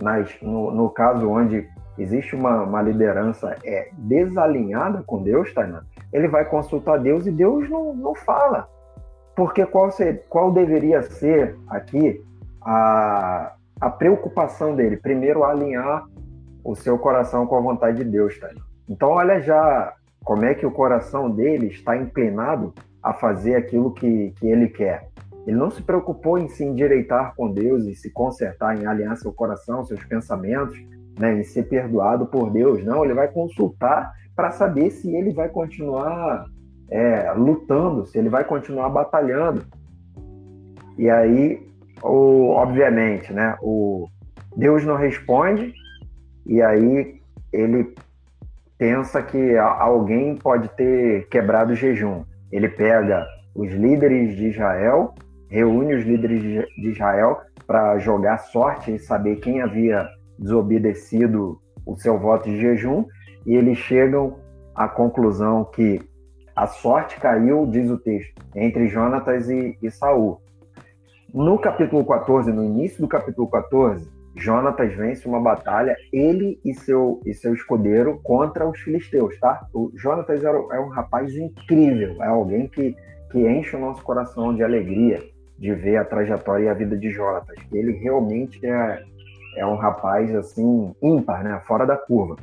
[0.00, 6.28] nas, no, no caso onde existe uma, uma liderança é, desalinhada com Deus, Tainá, ele
[6.28, 8.68] vai consultar Deus e Deus não, não fala.
[9.36, 12.24] Porque qual, ser, qual deveria ser aqui
[12.70, 14.98] a, a preocupação dele?
[14.98, 16.04] Primeiro, alinhar
[16.62, 18.60] o seu coração com a vontade de Deus, Tainá.
[18.86, 24.34] Então, olha já como é que o coração dele está inclinado a fazer aquilo que,
[24.38, 25.08] que ele quer.
[25.46, 29.32] Ele não se preocupou em se endireitar com Deus e se consertar, em alinhar seu
[29.32, 30.78] coração, seus pensamentos,
[31.18, 32.84] né, em ser perdoado por Deus.
[32.84, 36.44] Não, ele vai consultar para saber se ele vai continuar
[36.90, 39.64] é, lutando, se ele vai continuar batalhando.
[40.98, 41.67] E aí,
[42.02, 44.08] o, obviamente, né, o
[44.56, 45.72] Deus não responde,
[46.46, 47.20] e aí
[47.52, 47.94] ele
[48.76, 52.24] pensa que alguém pode ter quebrado o jejum.
[52.50, 55.14] Ele pega os líderes de Israel,
[55.50, 60.08] reúne os líderes de Israel para jogar sorte e saber quem havia
[60.38, 63.04] desobedecido o seu voto de jejum,
[63.44, 64.38] e eles chegam
[64.74, 66.00] à conclusão que
[66.54, 70.40] a sorte caiu, diz o texto, entre Jonatas e, e Saul.
[71.32, 77.20] No capítulo 14, no início do capítulo 14, Jonatas vence uma batalha, ele e seu,
[77.26, 79.66] e seu escudeiro, contra os filisteus, tá?
[79.74, 82.96] O Jonatas é, é um rapaz incrível, é alguém que,
[83.30, 85.22] que enche o nosso coração de alegria
[85.58, 87.58] de ver a trajetória e a vida de Jonatas.
[87.70, 89.02] Ele realmente é,
[89.58, 91.60] é um rapaz, assim, ímpar, né?
[91.66, 92.36] Fora da curva.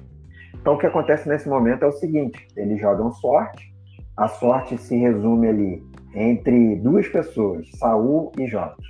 [0.54, 3.74] Então, o que acontece nesse momento é o seguinte, eles jogam sorte,
[4.16, 5.84] a sorte se resume ali
[6.16, 8.86] entre duas pessoas, Saul e Jonatas.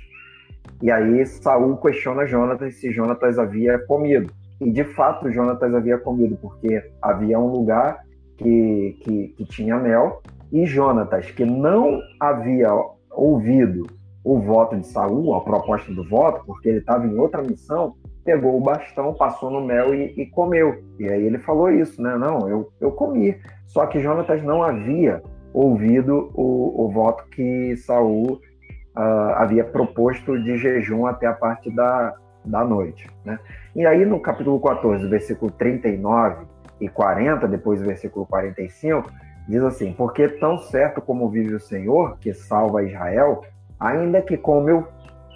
[0.80, 4.32] E aí Saul questiona Jonatas se Jonatas havia comido.
[4.60, 7.98] E de fato Jonatas havia comido, porque havia um lugar
[8.38, 12.70] que, que, que tinha mel, e Jonatas, que não havia
[13.10, 13.86] ouvido
[14.22, 18.56] o voto de Saul, a proposta do voto, porque ele estava em outra missão, pegou
[18.56, 20.82] o bastão, passou no mel e, e, comeu.
[20.98, 22.16] E aí ele falou isso, né?
[22.16, 23.36] Não, eu, eu comi.
[23.66, 25.22] Só que Jonatas não havia
[25.56, 28.32] ouvido o, o voto que Saul
[28.94, 32.14] uh, havia proposto de jejum até a parte da,
[32.44, 33.08] da noite.
[33.24, 33.38] Né?
[33.74, 36.44] E aí, no capítulo 14, versículo 39
[36.78, 39.10] e 40, depois versículo 45,
[39.48, 43.42] diz assim: Porque tão certo como vive o Senhor, que salva Israel,
[43.80, 44.86] ainda que com meu,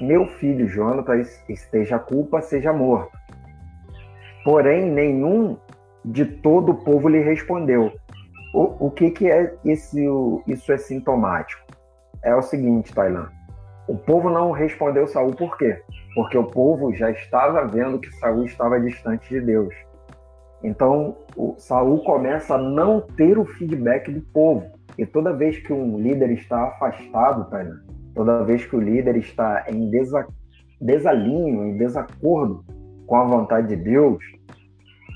[0.02, 3.18] meu filho Jonatas esteja a culpa, seja morto.
[4.44, 5.56] Porém, nenhum
[6.04, 7.90] de todo o povo lhe respondeu.
[8.52, 10.04] O, o que, que é esse,
[10.46, 11.62] isso é sintomático?
[12.22, 13.28] É o seguinte, Tailã.
[13.88, 15.82] O povo não respondeu Saul por quê?
[16.14, 19.74] Porque o povo já estava vendo que Saul estava distante de Deus.
[20.62, 24.66] Então, o Saul começa a não ter o feedback do povo.
[24.98, 27.80] E toda vez que um líder está afastado, Tainá,
[28.14, 30.26] toda vez que o líder está em desa
[30.80, 32.64] desalinho, em desacordo
[33.06, 34.22] com a vontade de Deus,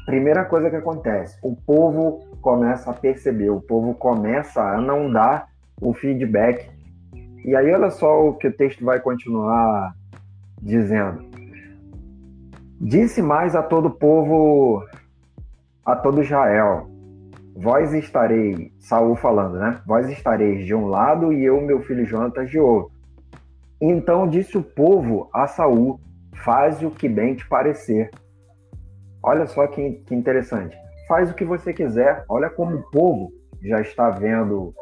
[0.07, 5.49] primeira coisa que acontece, o povo começa a perceber, o povo começa a não dar
[5.81, 6.75] o feedback
[7.45, 9.95] e aí, olha só o que o texto vai continuar
[10.63, 11.27] dizendo.
[12.81, 14.83] Disse mais a todo povo,
[15.85, 16.89] a todo Israel:
[17.55, 19.79] Vós estareis, Saul falando, né?
[19.87, 22.91] Vós estareis de um lado e eu, meu filho Jonatas, de outro.
[23.79, 26.01] Então disse o povo a Saul:
[26.37, 28.11] Faz o que bem te parecer.
[29.27, 30.77] Olha só que, que interessante.
[31.09, 32.25] Faz o que você quiser.
[32.29, 33.33] Olha como o povo
[33.63, 34.75] já está vendo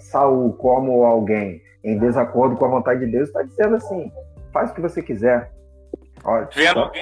[0.00, 4.10] Saul como alguém em desacordo com a vontade de Deus, está dizendo assim:
[4.52, 5.52] faz o que você quiser.
[6.24, 6.92] Olha, vendo, só...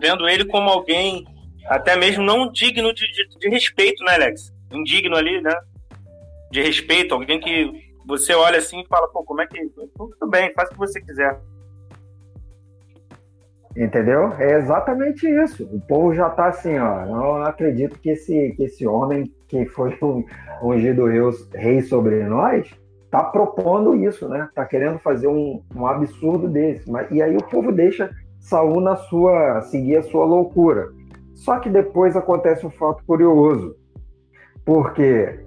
[0.00, 1.24] vendo ele como alguém
[1.66, 4.52] até mesmo não digno de, de, de, respeito, né, Alex?
[4.70, 5.54] Indigno ali, né?
[6.52, 7.72] De respeito, alguém que
[8.06, 9.60] você olha assim e fala, pô, como é que.
[9.96, 11.36] Tudo bem, faz o que você quiser.
[13.76, 14.32] Entendeu?
[14.38, 15.64] É exatamente isso.
[15.72, 17.06] O povo já está assim, ó.
[17.06, 20.24] Não acredito que esse, que esse homem que foi um,
[20.62, 21.06] ungido
[21.54, 22.70] rei sobre nós
[23.04, 24.46] está propondo isso, né?
[24.48, 26.90] Está querendo fazer um, um absurdo desse.
[26.90, 30.90] Mas, e aí o povo deixa Saul na sua seguir a sua loucura.
[31.34, 33.74] Só que depois acontece um fato curioso,
[34.64, 35.40] porque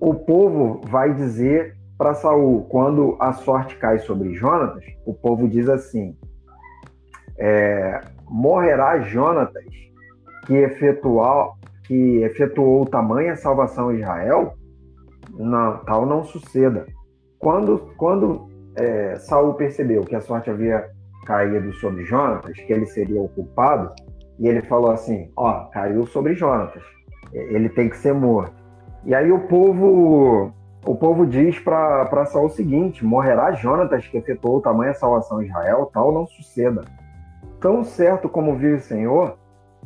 [0.00, 5.68] o povo vai dizer para Saul quando a sorte cai sobre Jonatas, o povo diz
[5.68, 6.16] assim:
[7.38, 9.64] é, morrerá Jonatas,
[10.46, 14.54] que efetuou, que efetuou tamanha salvação em Israel?
[15.30, 16.86] Não, tal não suceda.
[17.38, 20.88] Quando, quando é, Saul percebeu que a sorte havia
[21.26, 23.92] caído sobre Jonatas, que ele seria o culpado,
[24.38, 26.82] e ele falou assim: Ó, caiu sobre Jonatas,
[27.32, 28.54] ele tem que ser morto.
[29.04, 30.52] E aí o povo
[30.86, 35.90] o povo diz para Saul o seguinte: morrerá Jonatas, que efetuou tamanha salvação em Israel,
[35.92, 36.82] tal não suceda.
[37.64, 39.38] Tão certo como vive o Senhor,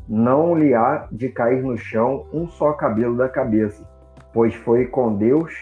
[0.09, 3.89] não lhe há de cair no chão um só cabelo da cabeça,
[4.33, 5.55] pois foi com Deus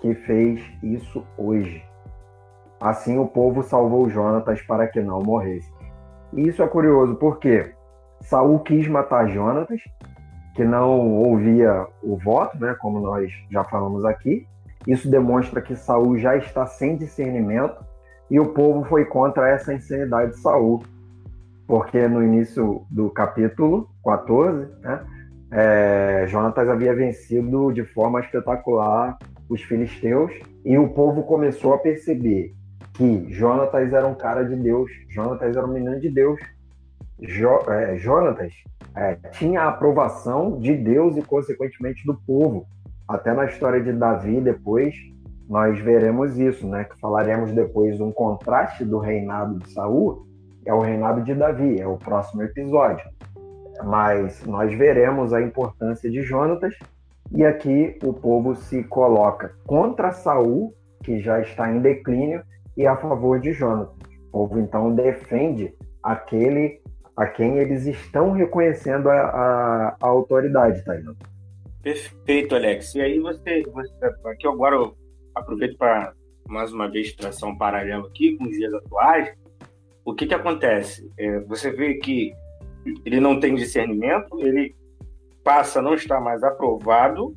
[0.00, 1.80] que fez isso hoje.
[2.80, 5.72] Assim o povo salvou Jonatas para que não morresse.
[6.32, 7.72] E isso é curioso, porque
[8.22, 9.80] Saul quis matar Jonatas,
[10.56, 14.48] que não ouvia o voto, né, como nós já falamos aqui.
[14.84, 17.84] Isso demonstra que Saul já está sem discernimento
[18.28, 20.82] e o povo foi contra essa insanidade de Saul
[21.66, 25.04] porque no início do capítulo 14, né,
[25.50, 30.32] é, Jonatas havia vencido de forma espetacular os filisteus
[30.64, 32.54] e o povo começou a perceber
[32.94, 36.40] que Jonatas era um cara de Deus, Jonatas era um menino de Deus.
[37.20, 38.52] Jo, é, Jonatas
[38.94, 42.66] é, tinha a aprovação de Deus e, consequentemente, do povo.
[43.06, 44.94] Até na história de Davi, depois,
[45.48, 46.84] nós veremos isso, né?
[46.84, 50.26] Que falaremos depois um contraste do reinado de Saul
[50.64, 53.04] é o reinado de Davi, é o próximo episódio.
[53.84, 56.74] Mas nós veremos a importância de Jonatas
[57.34, 62.42] e aqui o povo se coloca contra Saul, que já está em declínio,
[62.76, 63.96] e a favor de Jonatas.
[64.28, 66.80] O povo então defende aquele
[67.16, 71.14] a quem eles estão reconhecendo a, a, a autoridade, Taino.
[71.82, 72.94] Perfeito, Alex.
[72.94, 73.92] E aí você, você
[74.26, 74.96] aqui agora eu
[75.34, 76.14] aproveito para
[76.48, 79.41] mais uma vez traçar um paralelo aqui com os dias atuais
[80.04, 81.10] o que, que acontece?
[81.18, 82.32] É, você vê que
[83.04, 84.74] ele não tem discernimento, ele
[85.44, 87.36] passa a não estar mais aprovado,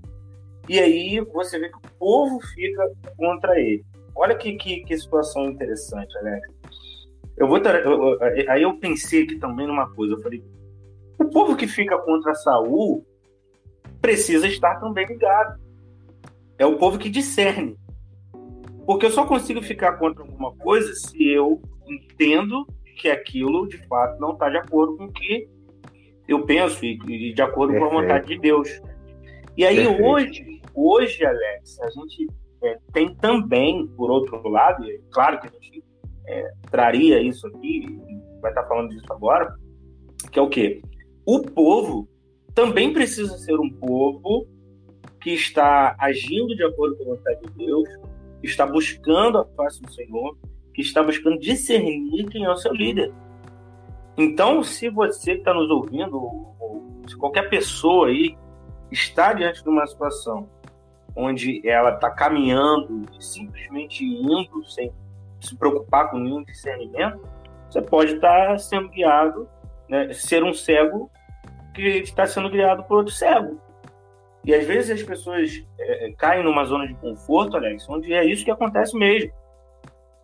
[0.67, 3.83] e aí você vê que o povo fica contra ele.
[4.15, 6.47] Olha que, que, que situação interessante, Alex.
[7.37, 7.59] Eu vou
[8.47, 10.43] aí eu pensei aqui também numa coisa, eu falei,
[11.19, 13.05] o povo que fica contra Saul
[14.01, 15.59] precisa estar também ligado.
[16.57, 17.75] É o povo que discerne.
[18.85, 22.65] Porque eu só consigo ficar contra alguma coisa se eu entendo
[22.97, 25.47] que aquilo de fato não está de acordo com o que
[26.27, 27.91] eu penso e, de acordo Perfeito.
[27.91, 28.81] com a vontade de Deus.
[29.55, 30.03] E aí Perfeito.
[30.03, 32.27] hoje, hoje, Alex, a gente
[32.63, 35.83] é, tem também, por outro lado, e é claro que a gente
[36.27, 37.99] é, traria isso aqui,
[38.41, 39.53] vai estar falando disso agora,
[40.31, 40.81] que é o quê?
[41.25, 42.07] O povo
[42.53, 44.47] também precisa ser um povo
[45.21, 47.89] que está agindo de acordo com a vontade de Deus,
[48.43, 50.37] está buscando a face do Senhor,
[50.75, 53.11] que está buscando discernir quem é o seu líder.
[54.17, 58.37] Então, se você está nos ouvindo, ou se qualquer pessoa aí
[58.91, 60.49] está diante de uma situação
[61.15, 64.91] onde ela está caminhando e simplesmente indo sem
[65.39, 67.21] se preocupar com nenhum discernimento,
[67.69, 69.47] você pode estar tá sendo guiado,
[69.87, 71.09] né, ser um cego
[71.73, 73.61] que está sendo guiado por outro cego.
[74.43, 78.43] E às vezes as pessoas é, caem numa zona de conforto, Alex, onde é isso
[78.43, 79.31] que acontece mesmo.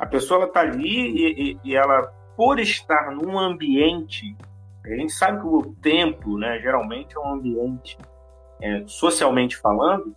[0.02, 4.36] A pessoa está ali e, e, e, ela, por estar num ambiente,
[4.84, 8.00] a gente sabe que o tempo, né, geralmente é um ambiente,
[8.60, 10.16] é, socialmente falando,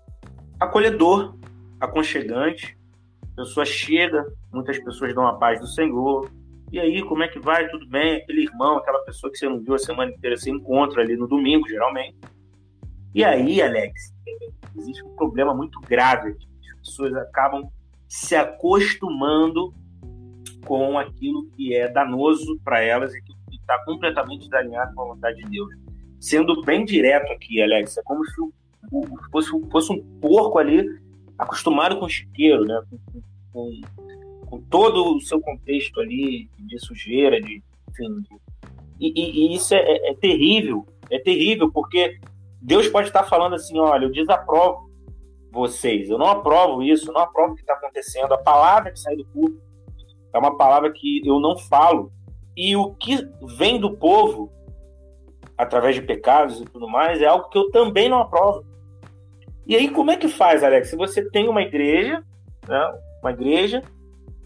[0.59, 1.37] acolhedor,
[1.79, 2.79] aconchegante.
[3.35, 6.31] A pessoa chega, muitas pessoas dão a paz do Senhor.
[6.73, 7.68] E aí, como é que vai?
[7.68, 8.16] Tudo bem?
[8.16, 11.29] Aquele irmão, aquela pessoa que você não viu a semana inteira, você encontra ali no
[11.29, 12.16] domingo, geralmente.
[13.14, 14.14] E aí, Alex,
[14.79, 16.49] existe um problema muito grave aqui.
[16.73, 17.68] As pessoas acabam
[18.14, 19.74] se acostumando
[20.64, 25.42] com aquilo que é danoso para elas e que está completamente desalinhado com a vontade
[25.42, 25.68] de Deus.
[26.20, 28.35] Sendo bem direto aqui, Alex, é como se
[29.33, 30.87] fosse, fosse um porco ali
[31.37, 32.81] acostumado com chiqueiro, né?
[32.88, 33.20] Com,
[33.53, 33.81] com,
[34.46, 38.20] com, todo o seu contexto ali de sujeira, de, enfim.
[38.20, 38.40] De,
[39.00, 42.20] e, e, e, isso é, é, é terrível, é terrível, porque
[42.62, 44.88] Deus pode estar falando assim: olha, eu desaprovo
[45.55, 46.11] vocês.
[46.11, 48.35] Eu não aprovo isso, não aprovo o que está acontecendo.
[48.35, 49.57] A palavra que sai do culto
[50.33, 52.12] é uma palavra que eu não falo.
[52.57, 54.53] E o que vem do povo,
[55.57, 58.64] através de pecados e tudo mais, é algo que eu também não aprovo.
[59.67, 60.90] E aí, como é que faz, Alex?
[60.90, 62.23] Se você tem uma igreja,
[62.69, 63.83] né, uma igreja,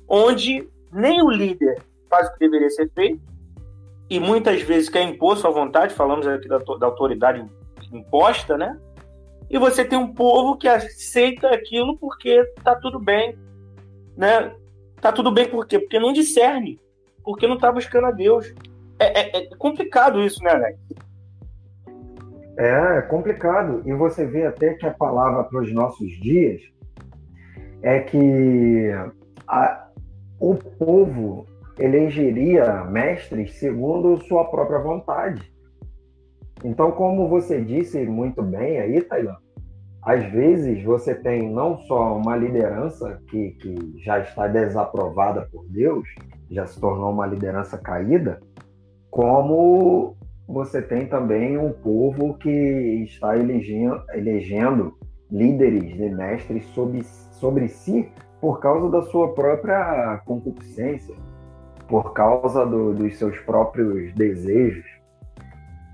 [0.09, 3.21] onde nem o líder faz o que deveria ser feito,
[4.09, 7.45] e muitas vezes quer impor sua vontade, falamos aqui da, da autoridade
[7.93, 8.79] imposta, né?
[9.51, 13.37] E você tem um povo que aceita aquilo porque tá tudo bem,
[14.17, 14.55] né?
[15.01, 15.79] Tá tudo bem por quê?
[15.79, 16.79] Porque não discerne,
[17.25, 18.53] porque não tá buscando a Deus.
[18.99, 20.79] É, é, é complicado isso, né, Alex?
[22.59, 23.83] É, é complicado.
[23.87, 26.61] E você vê até que a palavra para os nossos dias
[27.83, 28.91] é que
[29.47, 29.89] a,
[30.41, 31.47] o povo
[31.79, 35.53] elegeria mestres segundo sua própria vontade.
[36.65, 39.37] Então, como você disse muito bem aí, Tailã,
[40.03, 46.09] às vezes você tem não só uma liderança que, que já está desaprovada por Deus,
[46.51, 48.41] já se tornou uma liderança caída,
[49.11, 54.95] como você tem também um povo que está elegendo, elegendo
[55.31, 61.15] líderes e mestres sobre, sobre si por causa da sua própria concupiscência,
[61.87, 64.87] por causa do, dos seus próprios desejos.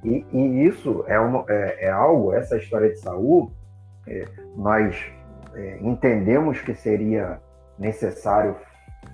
[0.05, 3.51] E, e isso é, uma, é, é, algo, essa história de Saul,
[4.07, 5.05] é, nós
[5.55, 7.41] é, entendemos que seria
[7.79, 8.55] necessário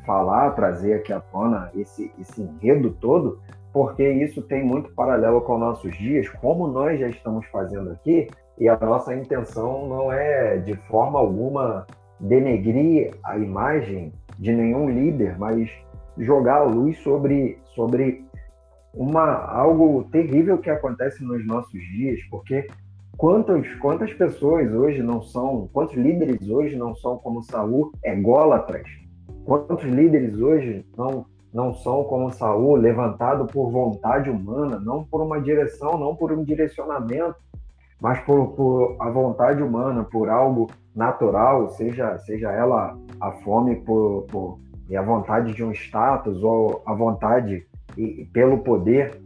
[0.05, 3.41] falar, trazer aqui à tona esse, esse enredo todo,
[3.73, 8.29] porque isso tem muito paralelo com nossos dias, como nós já estamos fazendo aqui,
[8.59, 11.87] e a nossa intenção não é de forma alguma
[12.19, 15.71] denegrir a imagem de nenhum líder, mas
[16.19, 18.25] jogar a luz sobre, sobre
[18.95, 22.67] uma, algo terrível que acontece nos nossos dias, porque
[23.17, 28.87] quantas, quantas pessoas hoje não são, quantos líderes hoje não são como Saul ególatras?
[29.45, 35.41] Quantos líderes hoje não não são como Saul, levantado por vontade humana, não por uma
[35.41, 37.35] direção, não por um direcionamento,
[38.01, 44.23] mas por, por a vontade humana, por algo natural, seja, seja ela a fome por,
[44.31, 47.67] por, e a vontade de um status ou a vontade
[47.97, 49.21] e, pelo poder.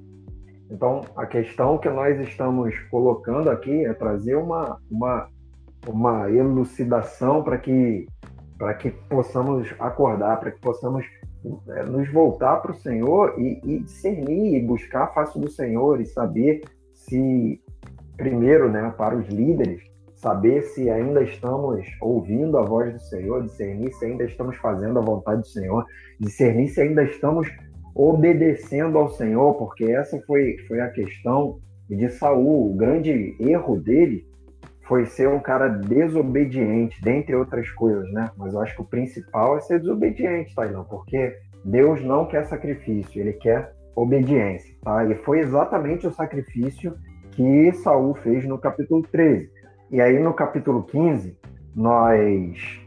[0.71, 5.29] Então, a questão que nós estamos colocando aqui é trazer uma, uma,
[5.87, 8.07] uma elucidação para que,
[8.81, 11.05] que possamos acordar, para que possamos
[11.69, 16.01] é, nos voltar para o Senhor e, e discernir e buscar a face do Senhor
[16.01, 16.63] e saber
[16.95, 17.61] se,
[18.17, 19.83] primeiro, né, para os líderes,
[20.15, 25.03] saber se ainda estamos ouvindo a voz do Senhor, discernir se ainda estamos fazendo a
[25.03, 25.85] vontade do Senhor,
[26.19, 27.47] discernir se ainda estamos
[27.95, 32.73] obedecendo ao Senhor, porque essa foi, foi a questão de Saul.
[32.73, 34.27] O grande erro dele
[34.83, 38.31] foi ser um cara desobediente, dentre outras coisas, né?
[38.37, 43.21] Mas eu acho que o principal é ser desobediente, Tailão, porque Deus não quer sacrifício,
[43.21, 45.05] ele quer obediência, tá?
[45.05, 46.95] E foi exatamente o sacrifício
[47.31, 49.51] que Saul fez no capítulo 13.
[49.91, 51.37] E aí no capítulo 15,
[51.75, 52.81] nós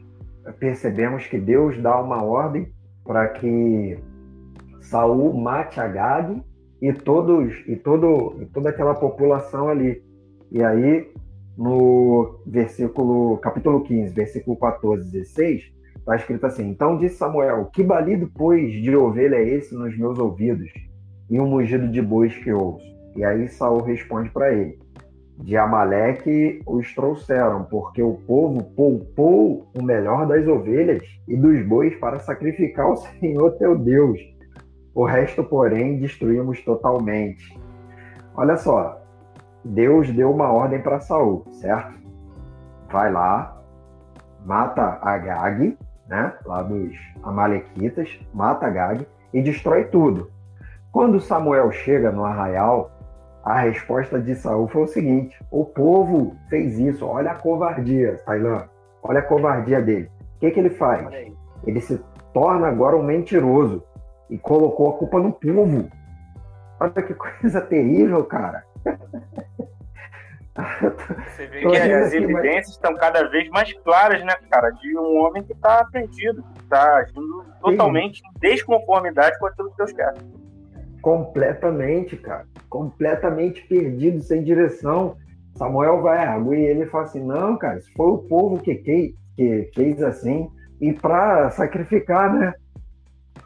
[0.60, 2.72] percebemos que Deus dá uma ordem
[3.03, 3.97] para que
[4.90, 6.42] Saul mate Agag
[6.82, 10.02] e todos e todo toda aquela população ali.
[10.52, 11.12] E aí
[11.58, 18.30] no versículo, capítulo 15, versículo 14 16, está escrito assim: Então disse Samuel: Que balido,
[18.34, 20.72] pois, de ovelha é esse nos meus ouvidos,
[21.30, 22.86] e um mugido de bois que ouço?
[23.16, 24.78] E aí Saul responde para ele:
[25.40, 31.96] De Amaleque os trouxeram, porque o povo poupou o melhor das ovelhas e dos bois
[31.96, 34.37] para sacrificar ao Senhor teu Deus.
[34.98, 37.56] O resto, porém, destruímos totalmente.
[38.36, 39.00] Olha só,
[39.64, 41.93] Deus deu uma ordem para Saul, certo?
[42.91, 43.62] Vai lá,
[44.43, 45.78] mata Agag,
[46.08, 46.34] né?
[46.43, 50.32] Lá dos Amalequitas, mata Agag e destrói tudo.
[50.91, 52.89] Quando Samuel chega no arraial,
[53.43, 58.64] a resposta de Saul foi o seguinte: o povo fez isso, olha a covardia, Tailã,
[59.04, 60.10] olha a covardia dele.
[60.38, 61.08] O que, que ele faz?
[61.68, 63.84] Ele se torna agora um mentiroso
[64.30, 65.90] e colocou a culpa no povo.
[66.80, 68.64] Olha que coisa terrível, cara.
[70.56, 72.70] Você vê que as evidências mas...
[72.70, 74.70] estão cada vez mais claras, né, cara?
[74.72, 79.78] De um homem que está perdido, que está agindo totalmente em desconformidade com aquilo que
[79.78, 80.14] Deus quer.
[81.02, 82.46] Completamente, cara.
[82.70, 85.16] Completamente perdido, sem direção.
[85.56, 89.16] Samuel vai arguir e ele fala assim: não, cara, isso foi o povo que, que,
[89.36, 90.50] que fez assim,
[90.80, 92.54] e para sacrificar, né?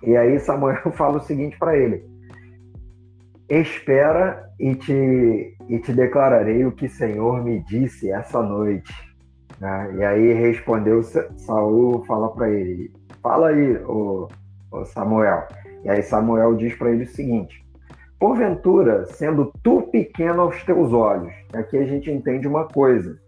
[0.03, 2.03] E aí Samuel fala o seguinte para ele:
[3.49, 8.93] espera e te, e te declararei o que Senhor me disse essa noite.
[9.59, 9.95] Né?
[9.97, 14.27] E aí respondeu Saul, fala para ele, fala aí, o,
[14.71, 15.47] o Samuel.
[15.83, 17.63] E aí Samuel diz para ele o seguinte:
[18.19, 23.19] Porventura, sendo tu pequeno aos teus olhos, aqui a gente entende uma coisa.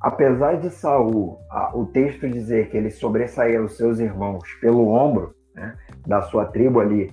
[0.00, 5.34] Apesar de Saul, a, o texto dizer que ele sobressaía os seus irmãos pelo ombro,
[5.54, 5.76] né,
[6.06, 7.10] da sua tribo ali,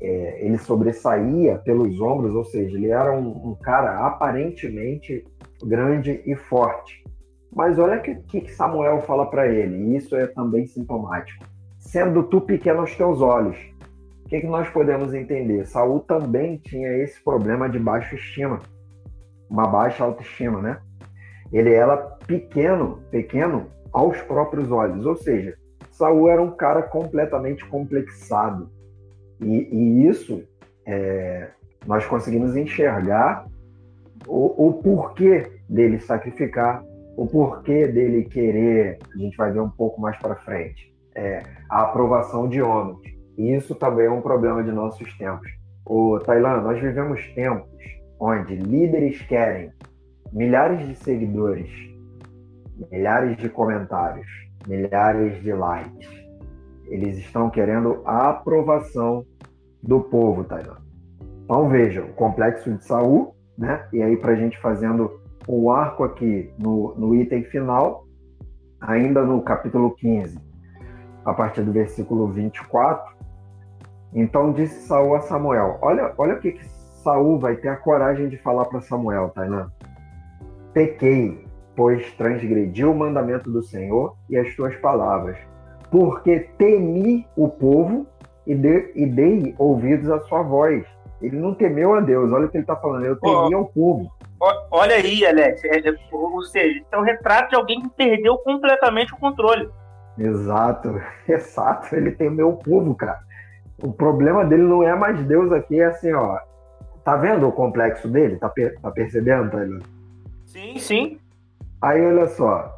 [0.00, 5.24] é, ele sobressaía pelos ombros, ou seja, ele era um, um cara aparentemente
[5.62, 7.02] grande e forte.
[7.54, 11.44] Mas olha o que, que Samuel fala para ele, e isso é também sintomático.
[11.78, 13.56] Sendo tu pequeno aos teus olhos,
[14.24, 15.66] o que, que nós podemos entender?
[15.66, 18.58] Saul também tinha esse problema de baixa estima,
[19.48, 20.80] uma baixa autoestima, né?
[21.52, 25.54] Ele era pequeno, pequeno aos próprios olhos, ou seja,
[25.92, 28.70] Saul era um cara completamente complexado,
[29.40, 30.42] e, e isso
[30.86, 31.48] é,
[31.86, 33.46] nós conseguimos enxergar
[34.26, 36.84] o, o, porquê dele sacrificar
[37.16, 41.82] o porquê dele querer, a gente vai ver um pouco mais para frente, é a
[41.82, 43.00] aprovação de homens.
[43.36, 45.50] E isso também é um problema de nossos tempos.
[45.84, 47.68] O Tailã, nós vivemos tempos
[48.18, 49.72] onde líderes querem
[50.32, 51.70] milhares de seguidores,
[52.90, 54.26] milhares de comentários,
[54.66, 56.08] milhares de likes.
[56.86, 59.24] Eles estão querendo a aprovação
[59.82, 60.76] do povo, Tailã.
[61.44, 63.86] Então vejam, o complexo de Saul, né?
[63.92, 68.06] E aí para a gente fazendo o arco aqui no, no item final,
[68.80, 70.38] ainda no capítulo 15,
[71.24, 73.16] a partir do versículo 24.
[74.14, 76.64] Então disse Saul a Samuel: Olha, olha o que, que
[77.02, 79.70] Saul vai ter a coragem de falar para Samuel, Tainan.
[80.72, 81.44] Pequei,
[81.74, 85.38] pois transgredi o mandamento do Senhor e as tuas palavras,
[85.90, 88.06] porque temi o povo
[88.46, 90.84] e, de, e dei ouvidos à sua voz.
[91.20, 93.64] Ele não temeu a Deus, olha o que ele está falando, eu temi oh, ao
[93.66, 94.10] povo.
[94.70, 99.14] Olha aí, Alex, é, é, ou seja, é um retrato de alguém que perdeu completamente
[99.14, 99.70] o controle.
[100.18, 103.20] Exato, exato, ele temeu o povo, cara.
[103.82, 106.38] O problema dele não é mais Deus aqui, é assim, ó.
[107.04, 108.36] Tá vendo o complexo dele?
[108.36, 109.80] Tá, per tá percebendo, Taylor?
[110.46, 111.18] Sim, sim.
[111.82, 112.72] Aí olha só,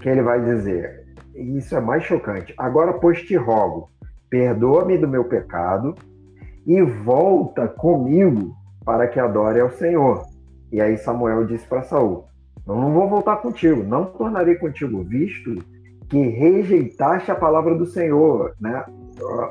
[0.00, 1.04] que ele vai dizer.
[1.34, 2.54] Isso é mais chocante.
[2.56, 3.90] Agora, pois te rogo,
[4.30, 5.96] perdoa-me do meu pecado
[6.64, 10.22] e volta comigo para que adore ao Senhor.
[10.70, 12.26] E aí Samuel disse para Saul:
[12.64, 15.56] Eu não vou voltar contigo, não tornarei contigo, visto
[16.08, 18.84] que rejeitaste a palavra do Senhor, né?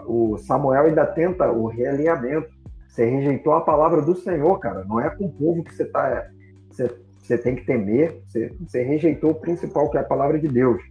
[0.05, 2.49] O Samuel ainda tenta o realinhamento.
[2.87, 4.85] Você rejeitou a palavra do Senhor, cara.
[4.85, 6.25] Não é com o povo que você tá,
[6.69, 6.89] você,
[7.27, 8.21] você tem que temer.
[8.25, 10.81] Você, você rejeitou o principal, que é a palavra de Deus.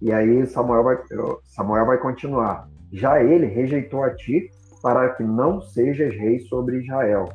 [0.00, 0.98] E aí Samuel vai,
[1.44, 2.68] Samuel vai continuar.
[2.92, 4.50] Já ele rejeitou a ti
[4.82, 7.28] para que não sejas rei sobre Israel.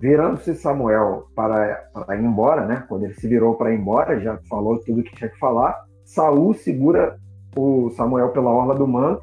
[0.00, 2.84] Virando-se Samuel para, para, ir embora, né?
[2.88, 5.84] Quando ele se virou para ir embora, já falou tudo que tinha que falar.
[6.04, 7.16] Saul segura
[7.56, 9.22] o Samuel pela orla do manto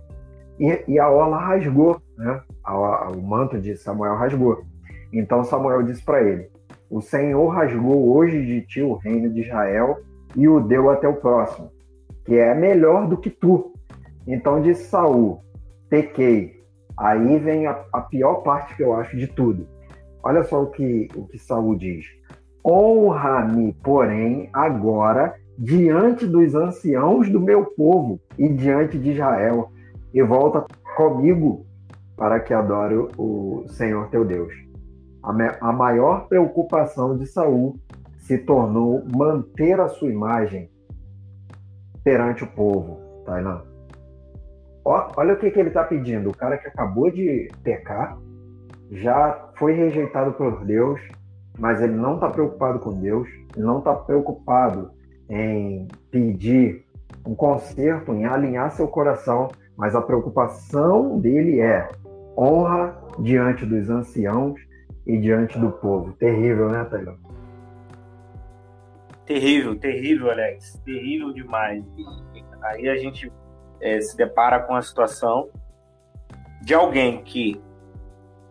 [0.58, 2.42] e, e a orla rasgou, né?
[2.64, 4.64] A, a, o manto de Samuel rasgou.
[5.12, 6.51] Então Samuel disse para ele:
[6.92, 9.98] O Senhor rasgou hoje de ti o reino de Israel
[10.36, 11.72] e o deu até o próximo,
[12.26, 13.74] que é melhor do que tu.
[14.28, 15.40] Então disse Saul:
[15.90, 16.62] Pequei,
[17.02, 19.68] Aí vem a, a, pior parte que eu acho de tudo.
[20.24, 22.06] Olha só o que, o que Saul diz.
[22.64, 29.72] Honra-me, porém, agora diante dos anciãos do meu povo e diante de Israel,
[30.14, 30.64] e volta
[30.96, 31.66] comigo
[32.16, 34.54] para que adore o Senhor teu Deus.
[35.24, 37.76] A, maior preocupação de Saul
[38.18, 40.70] se tornou manter a sua imagem
[42.04, 43.62] perante o povo, Tainan.
[44.84, 46.30] Olha o que, que ele está pedindo.
[46.30, 48.18] O cara que acabou de pecar,
[48.92, 51.00] já foi rejeitado por Deus,
[51.58, 54.92] mas ele não está preocupado com Deus, não está preocupado
[55.30, 56.86] em pedir
[57.26, 61.88] um conserto, em alinhar seu coração, mas a preocupação dele é
[62.36, 64.60] honra diante dos anciãos
[65.06, 66.14] e diante do povo.
[66.14, 67.18] Terrível, né, Taylor?
[69.26, 70.80] Terrível, terrível, Alex.
[70.86, 71.84] Terrível demais.
[72.64, 73.32] Aí a gente
[73.80, 75.50] é, se depara com a situação
[76.62, 77.62] de alguém que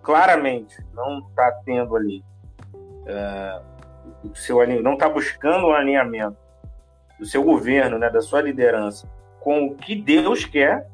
[0.02, 2.24] claramente não está tendo ali
[3.02, 3.70] uh,
[4.24, 6.36] o seu não está buscando um alinhamento
[7.18, 9.08] do seu governo, né, da sua liderança
[9.40, 10.86] com o que Deus quer.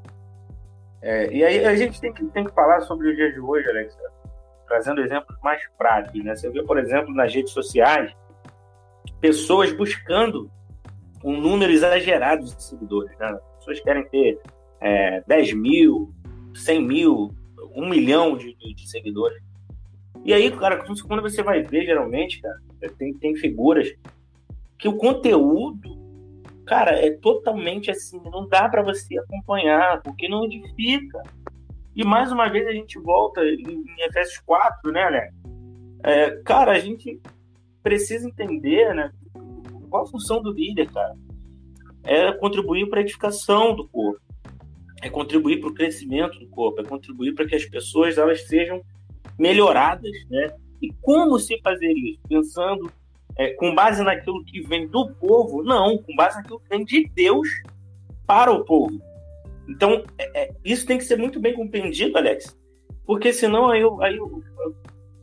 [1.02, 3.68] É, e aí a gente tem que, tem que falar sobre o dia de hoje,
[3.68, 3.96] Alex,
[4.66, 6.24] trazendo exemplos mais práticos.
[6.24, 6.34] Né?
[6.34, 8.14] Você vê, por exemplo, nas redes sociais,
[9.20, 10.50] pessoas buscando
[11.24, 13.16] um número exagerado de seguidores.
[13.18, 13.38] Né?
[13.58, 14.38] pessoas querem ter
[14.80, 16.12] é, 10 mil,
[16.54, 17.30] 100 mil,
[17.74, 19.42] 1 milhão de, de, de, seguidores.
[20.24, 22.58] E aí, cara, quando você vai ver, geralmente, cara,
[22.98, 23.92] tem, tem figuras
[24.78, 25.96] que o conteúdo,
[26.66, 31.22] cara, é totalmente assim, não dá para você acompanhar, porque não edifica.
[31.96, 35.30] E mais uma vez a gente volta em, Efésios 4, né, né?
[36.04, 37.20] É, cara, a gente
[37.82, 39.10] precisa entender, né?
[39.88, 41.16] Qual a função do líder, cara?
[42.06, 44.20] é contribuir para a edificação do corpo,
[45.02, 48.80] é contribuir para o crescimento do corpo, é contribuir para que as pessoas elas sejam
[49.36, 50.54] melhoradas, né?
[50.80, 52.20] E como se fazer isso?
[52.28, 52.90] Pensando
[53.36, 55.62] é, com base naquilo que vem do povo?
[55.62, 57.48] Não, com base naquilo que vem de Deus
[58.26, 58.98] para o povo.
[59.68, 62.56] Então, é, é, isso tem que ser muito bem compreendido, Alex,
[63.04, 64.42] porque senão aí, eu, aí eu,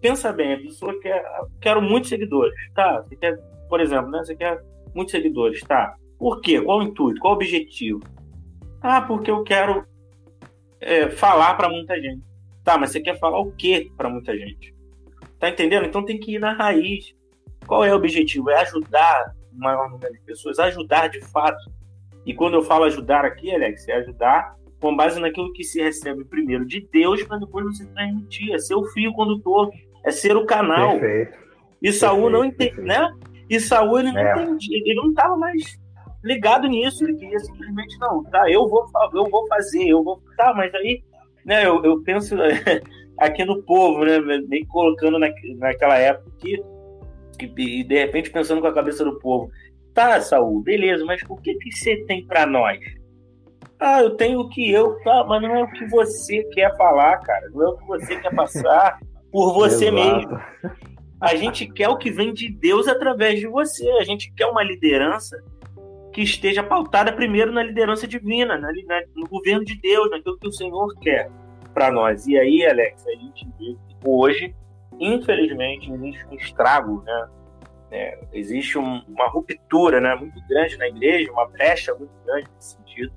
[0.02, 1.24] pensa bem, a pessoa quer,
[1.62, 3.02] quero muitos seguidores, tá?
[3.02, 3.38] Você quer,
[3.70, 4.20] por exemplo, né?
[4.20, 4.62] Você quer
[4.94, 5.96] muitos seguidores, tá?
[6.20, 6.62] Por quê?
[6.62, 7.20] Qual o intuito?
[7.22, 8.02] Qual o objetivo?
[8.82, 9.86] Ah, porque eu quero
[10.80, 12.22] é, falar para muita gente.
[12.64, 14.74] Tá, mas você quer falar o quê para muita gente?
[15.40, 15.86] Tá entendendo?
[15.86, 17.14] Então tem que ir na raiz.
[17.66, 18.50] Qual é o objetivo?
[18.50, 21.72] É ajudar o maior número de pessoas, ajudar de fato.
[22.26, 26.26] E quando eu falo ajudar aqui, Alex, é ajudar com base naquilo que se recebe
[26.26, 28.54] primeiro de Deus para depois você transmitir.
[28.54, 29.72] É ser o fio condutor,
[30.04, 31.00] é ser o canal.
[31.00, 31.38] Perfeito.
[31.82, 33.10] E Saul não entende, né?
[33.50, 34.44] E Saul ele não é.
[34.44, 35.78] entendia, ele não estava mais
[36.24, 40.54] ligado nisso, ele queria simplesmente não, tá, eu vou, eu vou fazer, eu vou, tá,
[40.54, 41.04] mas aí,
[41.46, 42.36] né, eu, eu penso
[43.20, 46.64] aqui no povo, né, meio colocando na, naquela época que,
[47.38, 49.52] que, e de repente pensando com a cabeça do povo,
[49.94, 52.80] tá, Saul, beleza, mas o que que você tem para nós?
[53.80, 57.18] Ah, eu tenho o que eu, tá, mas não é o que você quer falar,
[57.20, 59.00] cara, não é o que você quer passar
[59.32, 60.40] por você mesmo.
[61.20, 63.90] A gente quer o que vem de Deus através de você.
[63.92, 65.42] A gente quer uma liderança
[66.14, 70.48] que esteja pautada primeiro na liderança divina, na, na, no governo de Deus, naquilo que
[70.48, 71.32] o Senhor quer
[71.74, 72.28] para nós.
[72.28, 74.56] E aí, Alex, a gente vê que hoje,
[75.00, 77.30] infelizmente, existe um estrago, né?
[77.96, 82.76] É, existe um, uma ruptura né, muito grande na igreja, uma brecha muito grande nesse
[82.76, 83.14] sentido,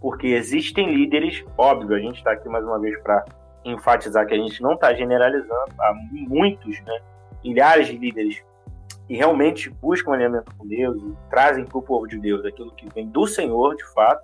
[0.00, 3.24] porque existem líderes, óbvio, a gente está aqui mais uma vez para
[3.64, 7.00] enfatizar que a gente não está generalizando, há muitos, né,
[7.42, 8.40] milhares de líderes
[9.08, 12.88] que realmente buscam alinhamento com Deus e trazem para o povo de Deus aquilo que
[12.94, 14.22] vem do Senhor, de fato,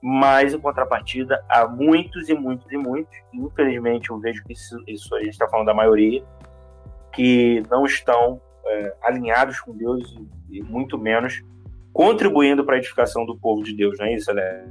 [0.00, 4.82] mas em contrapartida há muitos e muitos e muitos, e infelizmente eu vejo que isso,
[4.86, 6.24] isso a gente está falando da maioria,
[7.12, 10.16] que não estão é, alinhados com Deus
[10.50, 11.42] e, e, muito menos
[11.92, 14.64] contribuindo para a edificação do povo de Deus, não é isso, né?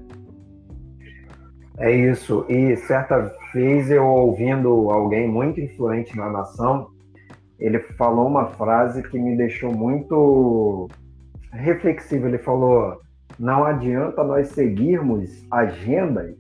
[1.78, 2.46] É isso.
[2.50, 6.92] E certa vez eu ouvindo alguém muito influente na nação
[7.62, 10.90] ele falou uma frase que me deixou muito
[11.54, 12.28] reflexivo.
[12.28, 13.00] Ele falou:
[13.38, 16.36] não adianta nós seguirmos agendas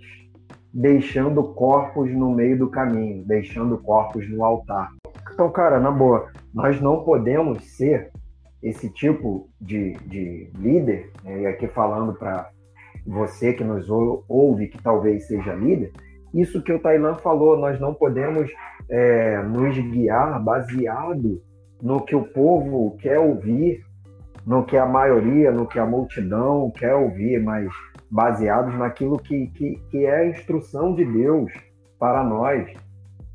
[0.73, 4.89] deixando corpos no meio do caminho, deixando corpos no altar.
[5.31, 8.11] Então, cara, na boa, nós não podemos ser
[8.61, 11.41] esse tipo de, de líder, né?
[11.41, 12.49] e aqui falando para
[13.05, 15.91] você que nos ouve, que talvez seja líder,
[16.33, 18.49] isso que o Tailan falou, nós não podemos
[18.89, 21.41] é, nos guiar baseado
[21.81, 23.83] no que o povo quer ouvir,
[24.45, 27.69] no que a maioria, no que a multidão quer ouvir, mas
[28.09, 31.51] baseados naquilo que, que, que é a instrução de Deus
[31.99, 32.71] para nós.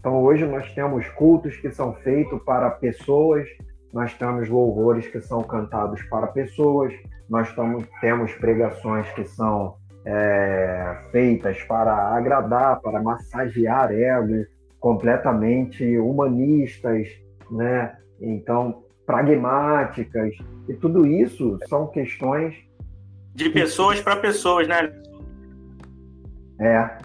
[0.07, 3.49] Então, hoje nós temos cultos que são feitos para pessoas,
[3.93, 6.95] nós temos louvores que são cantados para pessoas,
[7.29, 7.53] nós
[8.01, 14.47] temos pregações que são é, feitas para agradar, para massagear ego,
[14.79, 17.09] completamente humanistas,
[17.51, 17.97] né?
[18.21, 20.37] Então, pragmáticas,
[20.69, 22.55] e tudo isso são questões
[23.35, 24.89] de pessoas para pessoas, né?
[26.61, 26.99] É,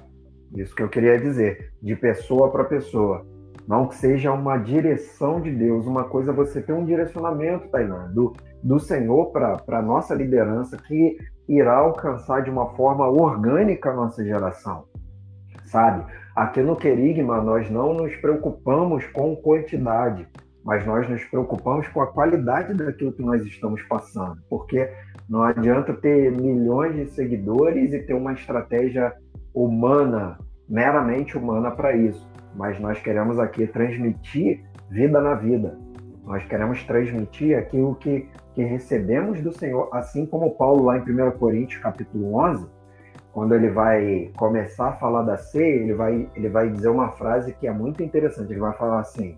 [0.55, 3.25] isso que eu queria dizer, de pessoa para pessoa.
[3.67, 8.07] Não que seja uma direção de Deus, uma coisa é você ter um direcionamento, Tainá,
[8.07, 13.95] do, do Senhor para a nossa liderança, que irá alcançar de uma forma orgânica a
[13.95, 14.85] nossa geração,
[15.65, 16.05] sabe?
[16.35, 20.27] Aqui no Querigma, nós não nos preocupamos com quantidade,
[20.63, 24.89] mas nós nos preocupamos com a qualidade daquilo que nós estamos passando, porque
[25.29, 29.13] não adianta ter milhões de seguidores e ter uma estratégia
[29.53, 30.37] humana,
[30.67, 35.77] meramente humana para isso, mas nós queremos aqui transmitir vida na vida.
[36.23, 41.31] Nós queremos transmitir aquilo que que recebemos do Senhor, assim como Paulo lá em 1
[41.31, 42.67] Coríntios capítulo 11,
[43.31, 47.53] quando ele vai começar a falar da ceia, ele vai, ele vai dizer uma frase
[47.53, 48.51] que é muito interessante.
[48.51, 49.37] Ele vai falar assim: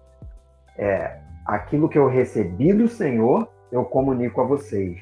[0.77, 4.99] é, aquilo que eu recebi do Senhor, eu comunico a vocês.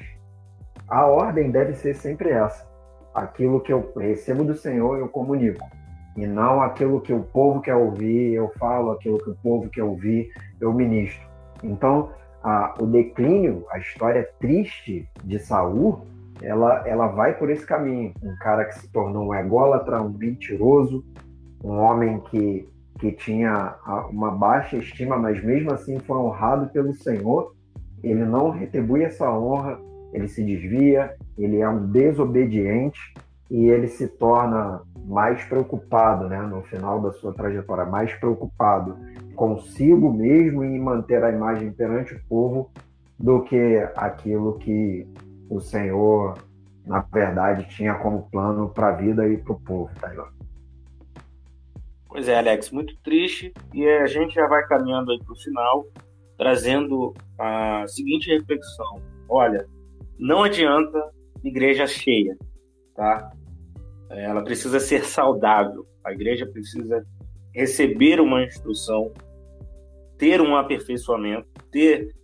[0.86, 2.68] A ordem deve ser sempre essa:
[3.14, 5.64] aquilo que eu recebo do Senhor, eu comunico.
[6.16, 9.84] E não aquilo que o povo quer ouvir, eu falo, aquilo que o povo quer
[9.84, 11.26] ouvir, eu ministro.
[11.62, 12.10] Então,
[12.42, 16.04] a, o declínio, a história triste de Saul,
[16.42, 18.12] ela, ela vai por esse caminho.
[18.22, 21.04] Um cara que se tornou um ególatra, um mentiroso,
[21.62, 23.76] um homem que, que tinha
[24.10, 27.54] uma baixa estima, mas mesmo assim foi honrado pelo Senhor.
[28.02, 29.78] Ele não retribui essa honra,
[30.12, 33.00] ele se desvia, ele é um desobediente
[33.50, 38.96] e ele se torna mais preocupado, né, no final da sua trajetória, mais preocupado
[39.34, 42.70] consigo mesmo em manter a imagem perante o povo
[43.18, 45.06] do que aquilo que
[45.50, 46.38] o Senhor,
[46.86, 50.32] na verdade, tinha como plano para a vida e para o povo, Taylor.
[52.08, 53.52] Pois é, Alex, muito triste.
[53.72, 55.86] E a gente já vai caminhando aí para o final,
[56.36, 59.00] trazendo a seguinte reflexão.
[59.28, 59.66] Olha,
[60.18, 60.98] não adianta
[61.44, 62.36] igreja cheia,
[62.94, 63.32] tá?
[64.10, 65.86] Ela precisa ser saudável.
[66.04, 67.04] A igreja precisa
[67.54, 69.12] receber uma instrução,
[70.18, 72.14] ter um aperfeiçoamento, ter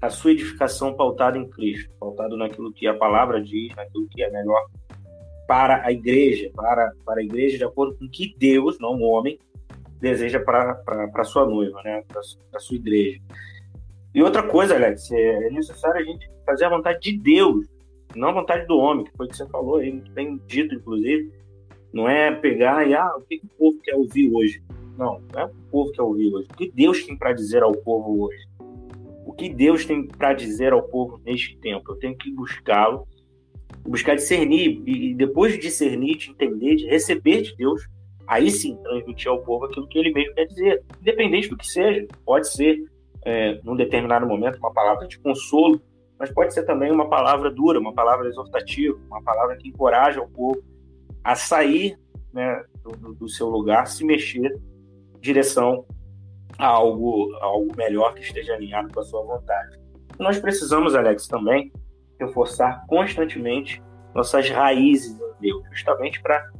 [0.00, 4.30] a sua edificação pautada em Cristo, pautado naquilo que a palavra diz, naquilo que é
[4.30, 4.62] melhor
[5.46, 9.02] para a igreja, para, para a igreja de acordo com o que Deus, não o
[9.02, 9.38] homem,
[10.00, 10.82] deseja para
[11.14, 12.02] a sua noiva, né?
[12.08, 12.20] para
[12.54, 13.20] a sua igreja.
[14.14, 17.66] E outra coisa, Alex, é necessário a gente fazer a vontade de Deus,
[18.16, 21.32] não vontade do homem, que foi o que você falou aí, muito bem dito, inclusive.
[21.92, 24.62] Não é pegar e, ah, o que, que o povo quer ouvir hoje?
[24.98, 26.48] Não, não é o povo quer ouvir hoje.
[26.50, 28.46] O que Deus tem para dizer ao povo hoje?
[29.24, 31.92] O que Deus tem para dizer ao povo neste tempo?
[31.92, 33.06] Eu tenho que buscá-lo,
[33.86, 37.86] buscar discernir, e depois de discernir, de entender, de receber de Deus,
[38.26, 42.06] aí sim transmitir ao povo aquilo que ele mesmo quer dizer, independente do que seja.
[42.24, 42.78] Pode ser,
[43.24, 45.80] é, num determinado momento, uma palavra de consolo,
[46.18, 50.28] mas pode ser também uma palavra dura, uma palavra exortativa, uma palavra que encoraja o
[50.28, 50.62] povo
[51.22, 51.98] a sair
[52.32, 54.54] né, do, do, seu lugar, se mexer
[55.14, 55.84] em direção
[56.58, 59.78] a algo, a algo melhor que esteja alinhado com a sua vontade.
[60.18, 61.72] Nós precisamos, Alex, também
[62.18, 63.82] reforçar constantemente
[64.14, 66.50] nossas raízes em Deus, justamente para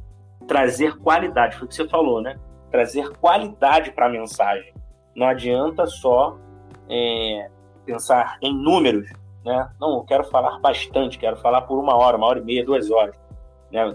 [0.47, 1.55] trazer qualidade.
[1.55, 2.39] Foi o que você falou, né?
[2.71, 4.73] Trazer qualidade para a mensagem.
[5.15, 6.37] Não adianta só
[6.89, 7.49] é,
[7.85, 9.09] pensar em números,
[9.47, 9.69] né?
[9.79, 12.91] Não, eu quero falar bastante, quero falar por uma hora, uma hora e meia, duas
[12.91, 13.15] horas.
[13.71, 13.93] Né?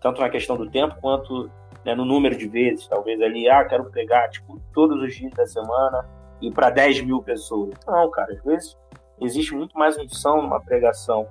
[0.00, 1.50] Tanto na questão do tempo quanto
[1.84, 2.88] né, no número de vezes.
[2.88, 6.08] Talvez ali, ah, quero pregar tipo, todos os dias da semana
[6.40, 7.74] e para 10 mil pessoas.
[7.86, 8.76] Não, cara, às vezes
[9.20, 11.28] existe muito mais unção numa pregação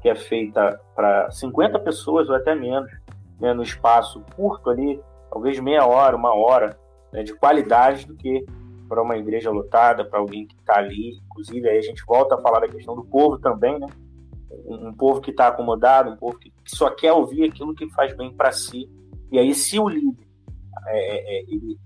[0.00, 2.90] que é feita para 50 pessoas ou até menos,
[3.38, 5.00] né, no espaço curto ali,
[5.30, 6.78] talvez meia hora, uma hora,
[7.12, 8.46] né, de qualidade do que
[8.94, 11.18] para uma igreja lotada, para alguém que está ali.
[11.26, 13.88] Inclusive, aí a gente volta a falar da questão do povo também, né?
[14.66, 18.16] Um, povo que está acomodado, um povo que, que, só quer ouvir aquilo que faz
[18.16, 18.88] bem para si.
[19.32, 20.24] E aí, se o líder
[20.86, 21.76] é, é, é, ele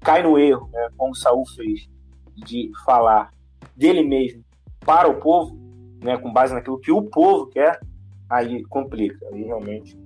[0.00, 1.88] cai no erro, né, como Saul fez,
[2.36, 3.30] de falar
[3.74, 4.44] dele mesmo
[4.84, 5.58] para o povo,
[6.04, 7.80] né, com base naquilo que o povo quer,
[8.28, 9.98] aí complica, aí realmente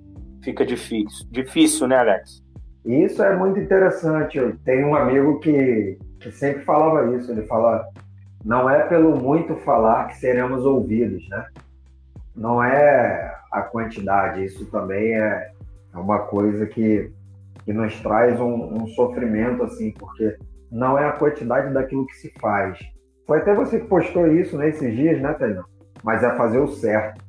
[0.45, 1.27] fica difícil.
[1.29, 2.41] Difícil, né, Alex?
[2.85, 4.39] Isso é muito interessante.
[4.39, 7.31] Eu tenho um amigo que que sempre falava isso.
[7.31, 7.87] Ele fala:
[8.45, 11.47] não é pelo muito falar que seremos ouvidos, né?
[12.35, 14.45] Não é a quantidade.
[14.45, 15.51] Isso também é,
[15.95, 17.13] é uma coisa que,
[17.65, 20.37] que nos traz um, um sofrimento, assim, porque
[20.71, 22.79] não é a quantidade daquilo que se faz.
[23.27, 25.65] Foi até você que postou isso nesses dias, né, Tainão?
[26.03, 27.23] Mas é fazer o certo.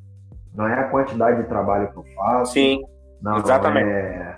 [0.55, 2.53] Não é a quantidade de trabalho que eu faço.
[2.53, 2.81] Sim,
[3.21, 3.89] não exatamente.
[3.89, 4.37] É,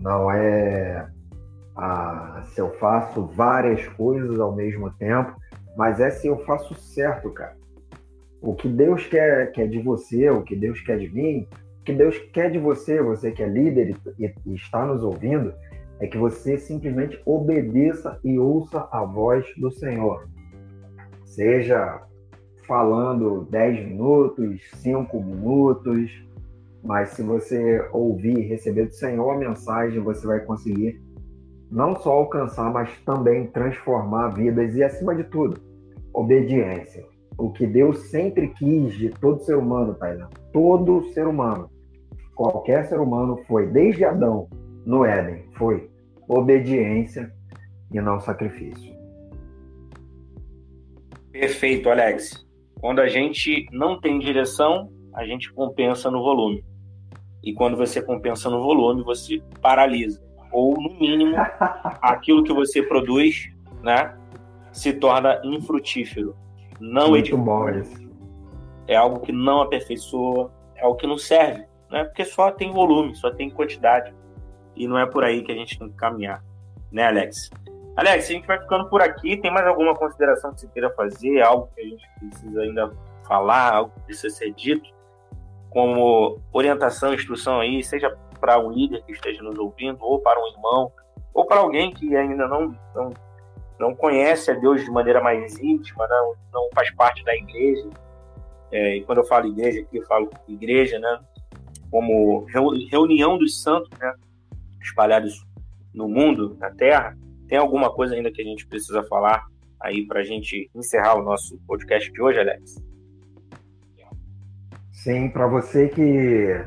[0.00, 1.06] não é
[1.76, 5.34] ah, se eu faço várias coisas ao mesmo tempo,
[5.76, 7.56] mas é se eu faço certo, cara.
[8.40, 11.46] O que Deus quer, quer de você, o que Deus quer de mim,
[11.80, 15.52] o que Deus quer de você, você que é líder e, e está nos ouvindo,
[16.00, 20.28] é que você simplesmente obedeça e ouça a voz do Senhor.
[21.24, 22.02] Seja
[22.66, 26.10] falando 10 minutos, 5 minutos,
[26.84, 31.00] mas se você ouvir e receber do Senhor a mensagem, você vai conseguir
[31.70, 35.60] não só alcançar, mas também transformar vidas e, acima de tudo,
[36.12, 37.04] obediência.
[37.36, 41.70] O que Deus sempre quis de todo ser humano, Taina, todo ser humano,
[42.34, 44.48] qualquer ser humano foi, desde Adão
[44.84, 45.90] no Éden, foi
[46.26, 47.32] obediência
[47.92, 48.96] e não sacrifício.
[51.30, 52.46] Perfeito, Alex.
[52.80, 56.64] Quando a gente não tem direção, a gente compensa no volume.
[57.42, 61.36] E quando você compensa no volume, você paralisa ou no mínimo
[62.02, 63.50] aquilo que você produz,
[63.82, 64.16] né,
[64.72, 66.36] se torna infrutífero,
[66.80, 68.08] não Muito bom isso.
[68.86, 72.04] É algo que não aperfeiçoa, é algo que não serve, né?
[72.04, 74.14] Porque só tem volume, só tem quantidade.
[74.76, 76.42] E não é por aí que a gente tem que caminhar,
[76.90, 77.50] né, Alex?
[77.96, 79.36] Alex, a gente vai ficando por aqui.
[79.36, 81.42] Tem mais alguma consideração que você queira fazer?
[81.42, 82.92] Algo que a gente precisa ainda
[83.26, 84.88] falar, algo que precisa ser dito?
[85.68, 90.46] Como orientação, instrução aí, seja para um líder que esteja nos ouvindo, ou para um
[90.48, 90.92] irmão,
[91.34, 93.12] ou para alguém que ainda não, não,
[93.78, 97.88] não conhece a Deus de maneira mais íntima, não, não faz parte da igreja.
[98.70, 101.20] É, e quando eu falo igreja aqui, eu falo igreja, né?
[101.90, 102.44] Como
[102.90, 104.12] reunião dos santos, né?
[104.80, 105.46] Espalhados
[105.94, 107.16] no mundo, na terra.
[107.48, 109.46] Tem alguma coisa ainda que a gente precisa falar
[109.80, 112.76] aí para a gente encerrar o nosso podcast de hoje, Alex?
[114.92, 116.60] Sim, para você que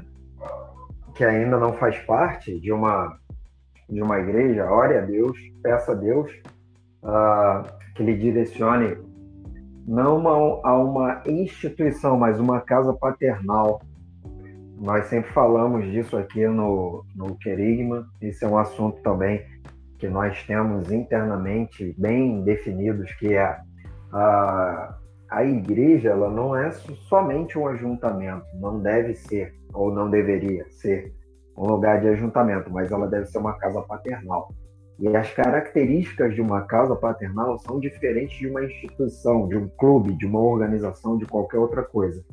[1.22, 3.16] que ainda não faz parte de uma
[3.88, 6.32] de uma igreja, ore a Deus, peça a Deus
[7.04, 7.62] uh,
[7.94, 8.98] que lhe direcione
[9.86, 13.84] não uma, a uma instituição, mas uma casa paternal.
[14.80, 19.46] Nós sempre falamos disso aqui no, no Querigma, esse é um assunto também
[20.00, 23.60] que nós temos internamente bem definidos, que é
[24.12, 24.98] a,
[25.30, 31.14] a igreja ela não é somente um ajuntamento, não deve ser ou não deveria ser
[31.58, 34.54] um lugar de ajuntamento, mas ela deve ser uma casa paternal.
[35.00, 40.16] E as características de uma casa paternal são diferentes de uma instituição, de um clube,
[40.16, 42.24] de uma organização, de qualquer outra coisa.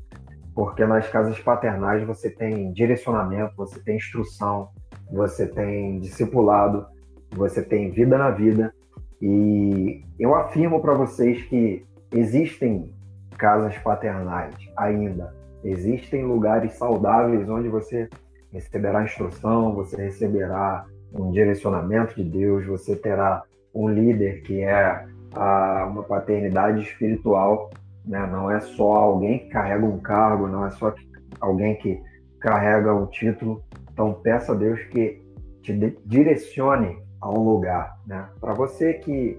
[0.55, 4.69] Porque nas casas paternais você tem direcionamento, você tem instrução,
[5.11, 6.87] você tem discipulado,
[7.31, 8.75] você tem vida na vida.
[9.21, 12.93] E eu afirmo para vocês que existem
[13.39, 15.35] casas paternais ainda,
[15.65, 18.09] existem lugares saudáveis onde você
[18.53, 23.43] receberá instrução, você receberá um direcionamento de Deus, você terá
[23.75, 27.71] um líder que é a, uma paternidade espiritual,
[28.05, 28.27] né?
[28.27, 30.95] não é só alguém que carrega um cargo, não é só
[31.41, 32.01] alguém que
[32.41, 33.63] carrega um título.
[33.93, 35.23] Então peça a Deus que
[35.63, 35.73] te
[36.05, 37.97] direcione a um lugar.
[38.07, 38.27] Né?
[38.41, 39.39] Para você que,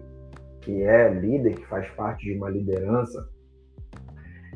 [0.62, 3.28] que é líder, que faz parte de uma liderança,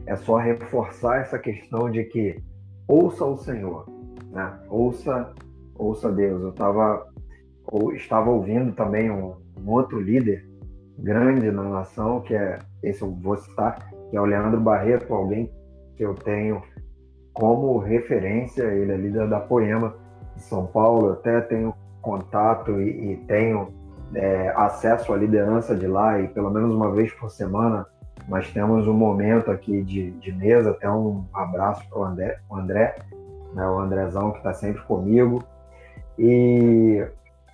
[0.06, 2.41] é só reforçar essa questão de que
[2.88, 3.86] ouça o Senhor,
[4.32, 4.60] né?
[4.70, 5.34] ouça
[5.76, 6.41] ouça Deus.
[6.41, 7.08] Eu tava,
[7.66, 10.47] ou, estava ouvindo também um, um, outro líder
[10.97, 15.51] grande na nação, que é, esse eu vou citar, que é o Leandro Barreto, alguém
[15.95, 16.62] que eu tenho
[17.34, 19.95] como referência, ele é líder da Poema
[20.36, 23.74] de São Paulo, eu até tenho contato e, e tenho
[24.14, 27.88] é, acesso à liderança de lá, e pelo menos uma vez por semana
[28.28, 32.55] nós temos um momento aqui de, de mesa, até um abraço para o André, o
[32.55, 32.95] André
[33.53, 35.43] né, o Andrezão que está sempre comigo,
[36.17, 37.05] e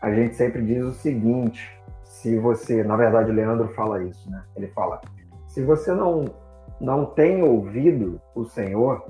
[0.01, 1.69] a gente sempre diz o seguinte:
[2.03, 4.43] se você, na verdade, o Leandro fala isso, né?
[4.55, 5.01] Ele fala:
[5.47, 6.25] se você não
[6.79, 9.05] não tem ouvido o Senhor,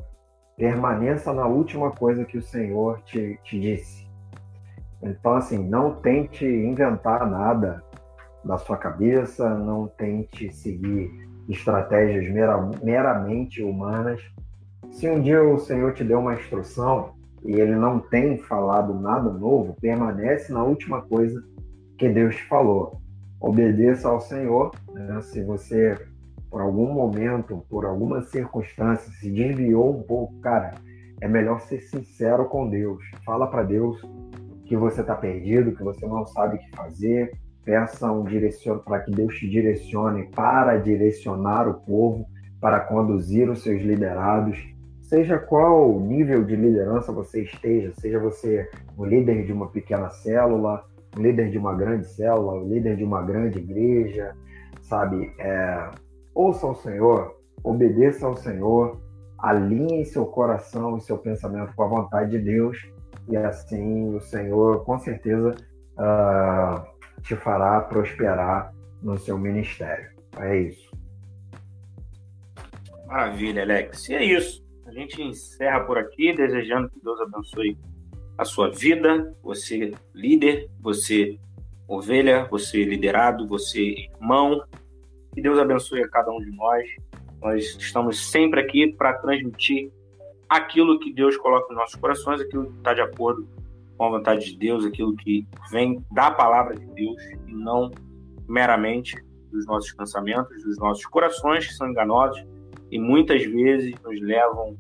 [0.57, 4.10] permaneça na última coisa que o Senhor te, te disse.
[5.03, 7.84] Então, assim, não tente inventar nada
[8.43, 12.32] da sua cabeça, não tente seguir estratégias
[12.84, 14.22] meramente humanas.
[14.91, 19.32] Se um dia o Senhor te deu uma instrução, e ele não tem falado nada
[19.32, 21.41] novo, permanece na última coisa
[21.97, 23.02] que Deus te falou.
[23.39, 24.72] Obedeça ao Senhor.
[24.93, 25.22] Né?
[25.22, 25.97] Se você,
[26.50, 30.76] por algum momento, por alguma circunstância, se desviou um pouco, cara,
[31.22, 33.04] é melhor ser sincero com Deus.
[33.26, 34.02] Fala para Deus
[34.66, 37.32] que você está perdido, que você não sabe o que fazer.
[37.70, 38.80] Peça um direcion...
[38.80, 42.26] para que Deus te direcione para direcionar o povo,
[42.59, 44.57] para conduzir os seus liderados
[45.09, 50.86] seja qual nível de liderança você esteja, seja você o líder de uma pequena célula,
[51.17, 54.36] o líder de uma grande célula, o líder de uma grande igreja,
[54.84, 55.34] sabe?
[55.39, 55.89] É,
[56.36, 59.01] ouça ao Senhor, obedeça ao Senhor,
[59.39, 62.78] alinhe seu coração e seu pensamento com a vontade de Deus,
[63.28, 65.55] e assim o Senhor, com certeza,
[65.97, 70.09] uh, te fará prosperar no seu ministério.
[70.38, 70.89] É isso.
[73.07, 74.09] Maravilha, Alex.
[74.09, 74.63] E é isso.
[74.86, 77.78] A gente encerra por aqui, desejando que Deus abençoe
[78.38, 81.38] a sua vida, você líder, você
[81.88, 84.63] ovelha, você liderado, você irmão.
[85.34, 86.88] Que Deus abençoe a cada um de nós.
[87.41, 89.91] Nós estamos sempre aqui para transmitir
[90.47, 93.47] aquilo que Deus coloca nos nossos corações, aquilo que está de acordo
[94.00, 97.91] com a vontade de Deus, aquilo que vem da palavra de Deus e não
[98.47, 99.22] meramente
[99.52, 102.41] dos nossos pensamentos, dos nossos corações que são enganosos
[102.89, 104.78] e muitas vezes nos levam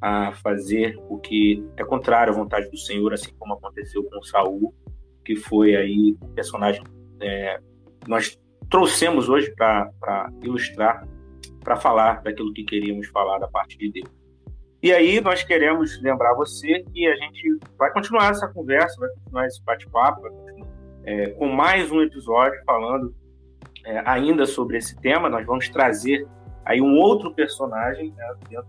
[0.00, 4.74] a fazer o que é contrário à vontade do Senhor, assim como aconteceu com Saul,
[5.22, 6.82] que foi aí o personagem
[7.20, 7.60] é,
[8.06, 8.40] nós
[8.70, 9.92] trouxemos hoje para
[10.42, 11.06] ilustrar,
[11.62, 14.17] para falar daquilo que queríamos falar da parte de Deus.
[14.80, 19.46] E aí nós queremos lembrar você que a gente vai continuar essa conversa, vai continuar
[19.46, 20.22] esse bate-papo
[21.04, 23.12] é, com mais um episódio falando
[23.84, 25.28] é, ainda sobre esse tema.
[25.28, 26.28] Nós vamos trazer
[26.64, 28.62] aí um outro personagem né,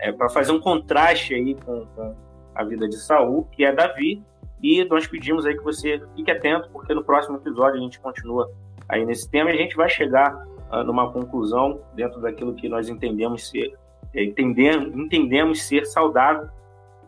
[0.00, 2.16] é, para fazer um contraste aí com, com,
[2.52, 4.22] a vida de Saul, que é Davi,
[4.60, 8.50] e nós pedimos aí que você fique atento, porque no próximo episódio a gente continua
[8.88, 10.34] aí nesse tema e a gente vai chegar
[10.72, 13.74] uh, numa conclusão dentro daquilo que nós entendemos ser
[14.14, 16.48] entendemos, entendemos ser saudável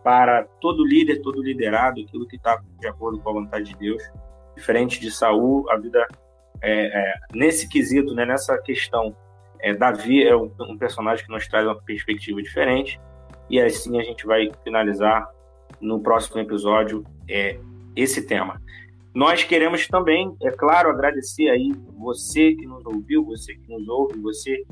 [0.02, 4.02] para todo líder, todo liderado, aquilo que está de acordo com a vontade de Deus.
[4.54, 6.06] Diferente de Saul, a vida
[6.62, 9.14] é, é, nesse quesito, né, nessa questão
[9.60, 13.00] é, Davi é um, um, personagem que nos traz uma perspectiva diferente.
[13.48, 15.28] E assim a gente vai finalizar
[15.80, 17.58] no próximo episódio é,
[17.94, 18.60] esse tema.
[19.14, 24.20] Nós queremos também, é claro, agradecer aí você que nos ouviu, você que nos ouve,
[24.20, 24.62] você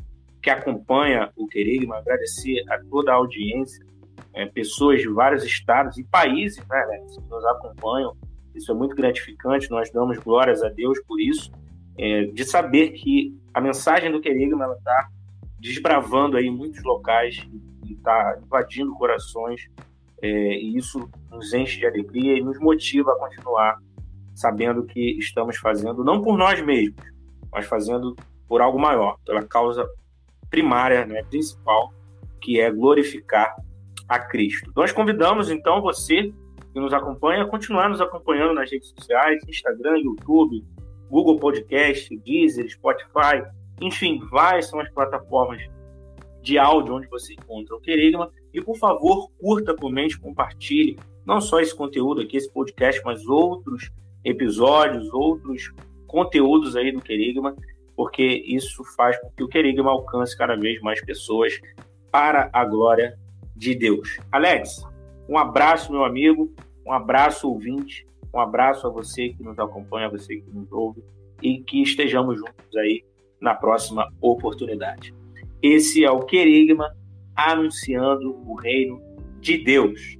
[0.45, 3.83] que acompanha o Querigma, agradecer a toda a audiência,
[4.35, 8.15] é, pessoas de vários estados e países né, né, que nos acompanham.
[8.55, 11.51] Isso é muito gratificante, nós damos glórias a Deus por isso,
[11.99, 15.09] é, de saber que a mensagem do Querigma está
[15.59, 17.43] desbravando aí muitos locais
[17.87, 19.63] e está invadindo corações.
[20.21, 23.79] É, e isso nos enche de alegria e nos motiva a continuar
[24.35, 27.03] sabendo que estamos fazendo não por nós mesmos,
[27.51, 28.15] mas fazendo
[28.47, 29.89] por algo maior, pela causa
[30.55, 31.93] primária, né, principal,
[32.41, 33.57] que é glorificar
[34.09, 34.71] a Cristo.
[34.77, 36.33] Nós convidamos então você
[36.73, 40.65] que nos acompanha a continuar nos acompanhando nas redes sociais, Instagram, YouTube,
[41.11, 43.43] Google Podcast, Deezer, Spotify,
[43.81, 45.61] enfim, várias são as plataformas
[46.41, 48.31] de áudio onde você encontra o Querigma.
[48.53, 50.97] E por favor, curta, comente, compartilhe
[51.27, 53.91] não só esse conteúdo aqui, esse podcast, mas outros
[54.25, 55.73] episódios, outros
[56.07, 57.57] conteúdos aí do Querigma,
[57.97, 61.59] porque isso faz com que o Querigma alcance cada vez mais pessoas
[62.11, 63.19] para a glória
[63.57, 64.19] de Deus.
[64.31, 64.85] Alex,
[65.29, 66.53] um abraço, meu amigo,
[66.87, 71.03] um abraço, ouvinte, um abraço a você que nos acompanha, a você que nos ouve
[71.43, 73.05] e que estejamos juntos aí
[73.41, 75.15] na próxima oportunidade.
[75.63, 76.95] Esse é o Querigma
[77.35, 79.01] anunciando o reino
[79.41, 80.19] de Deus.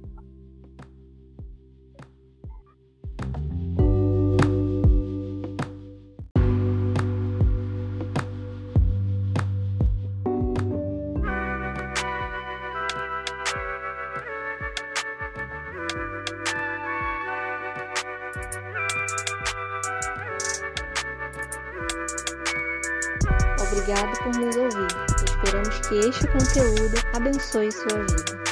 [27.45, 28.44] Abençoe sua vida.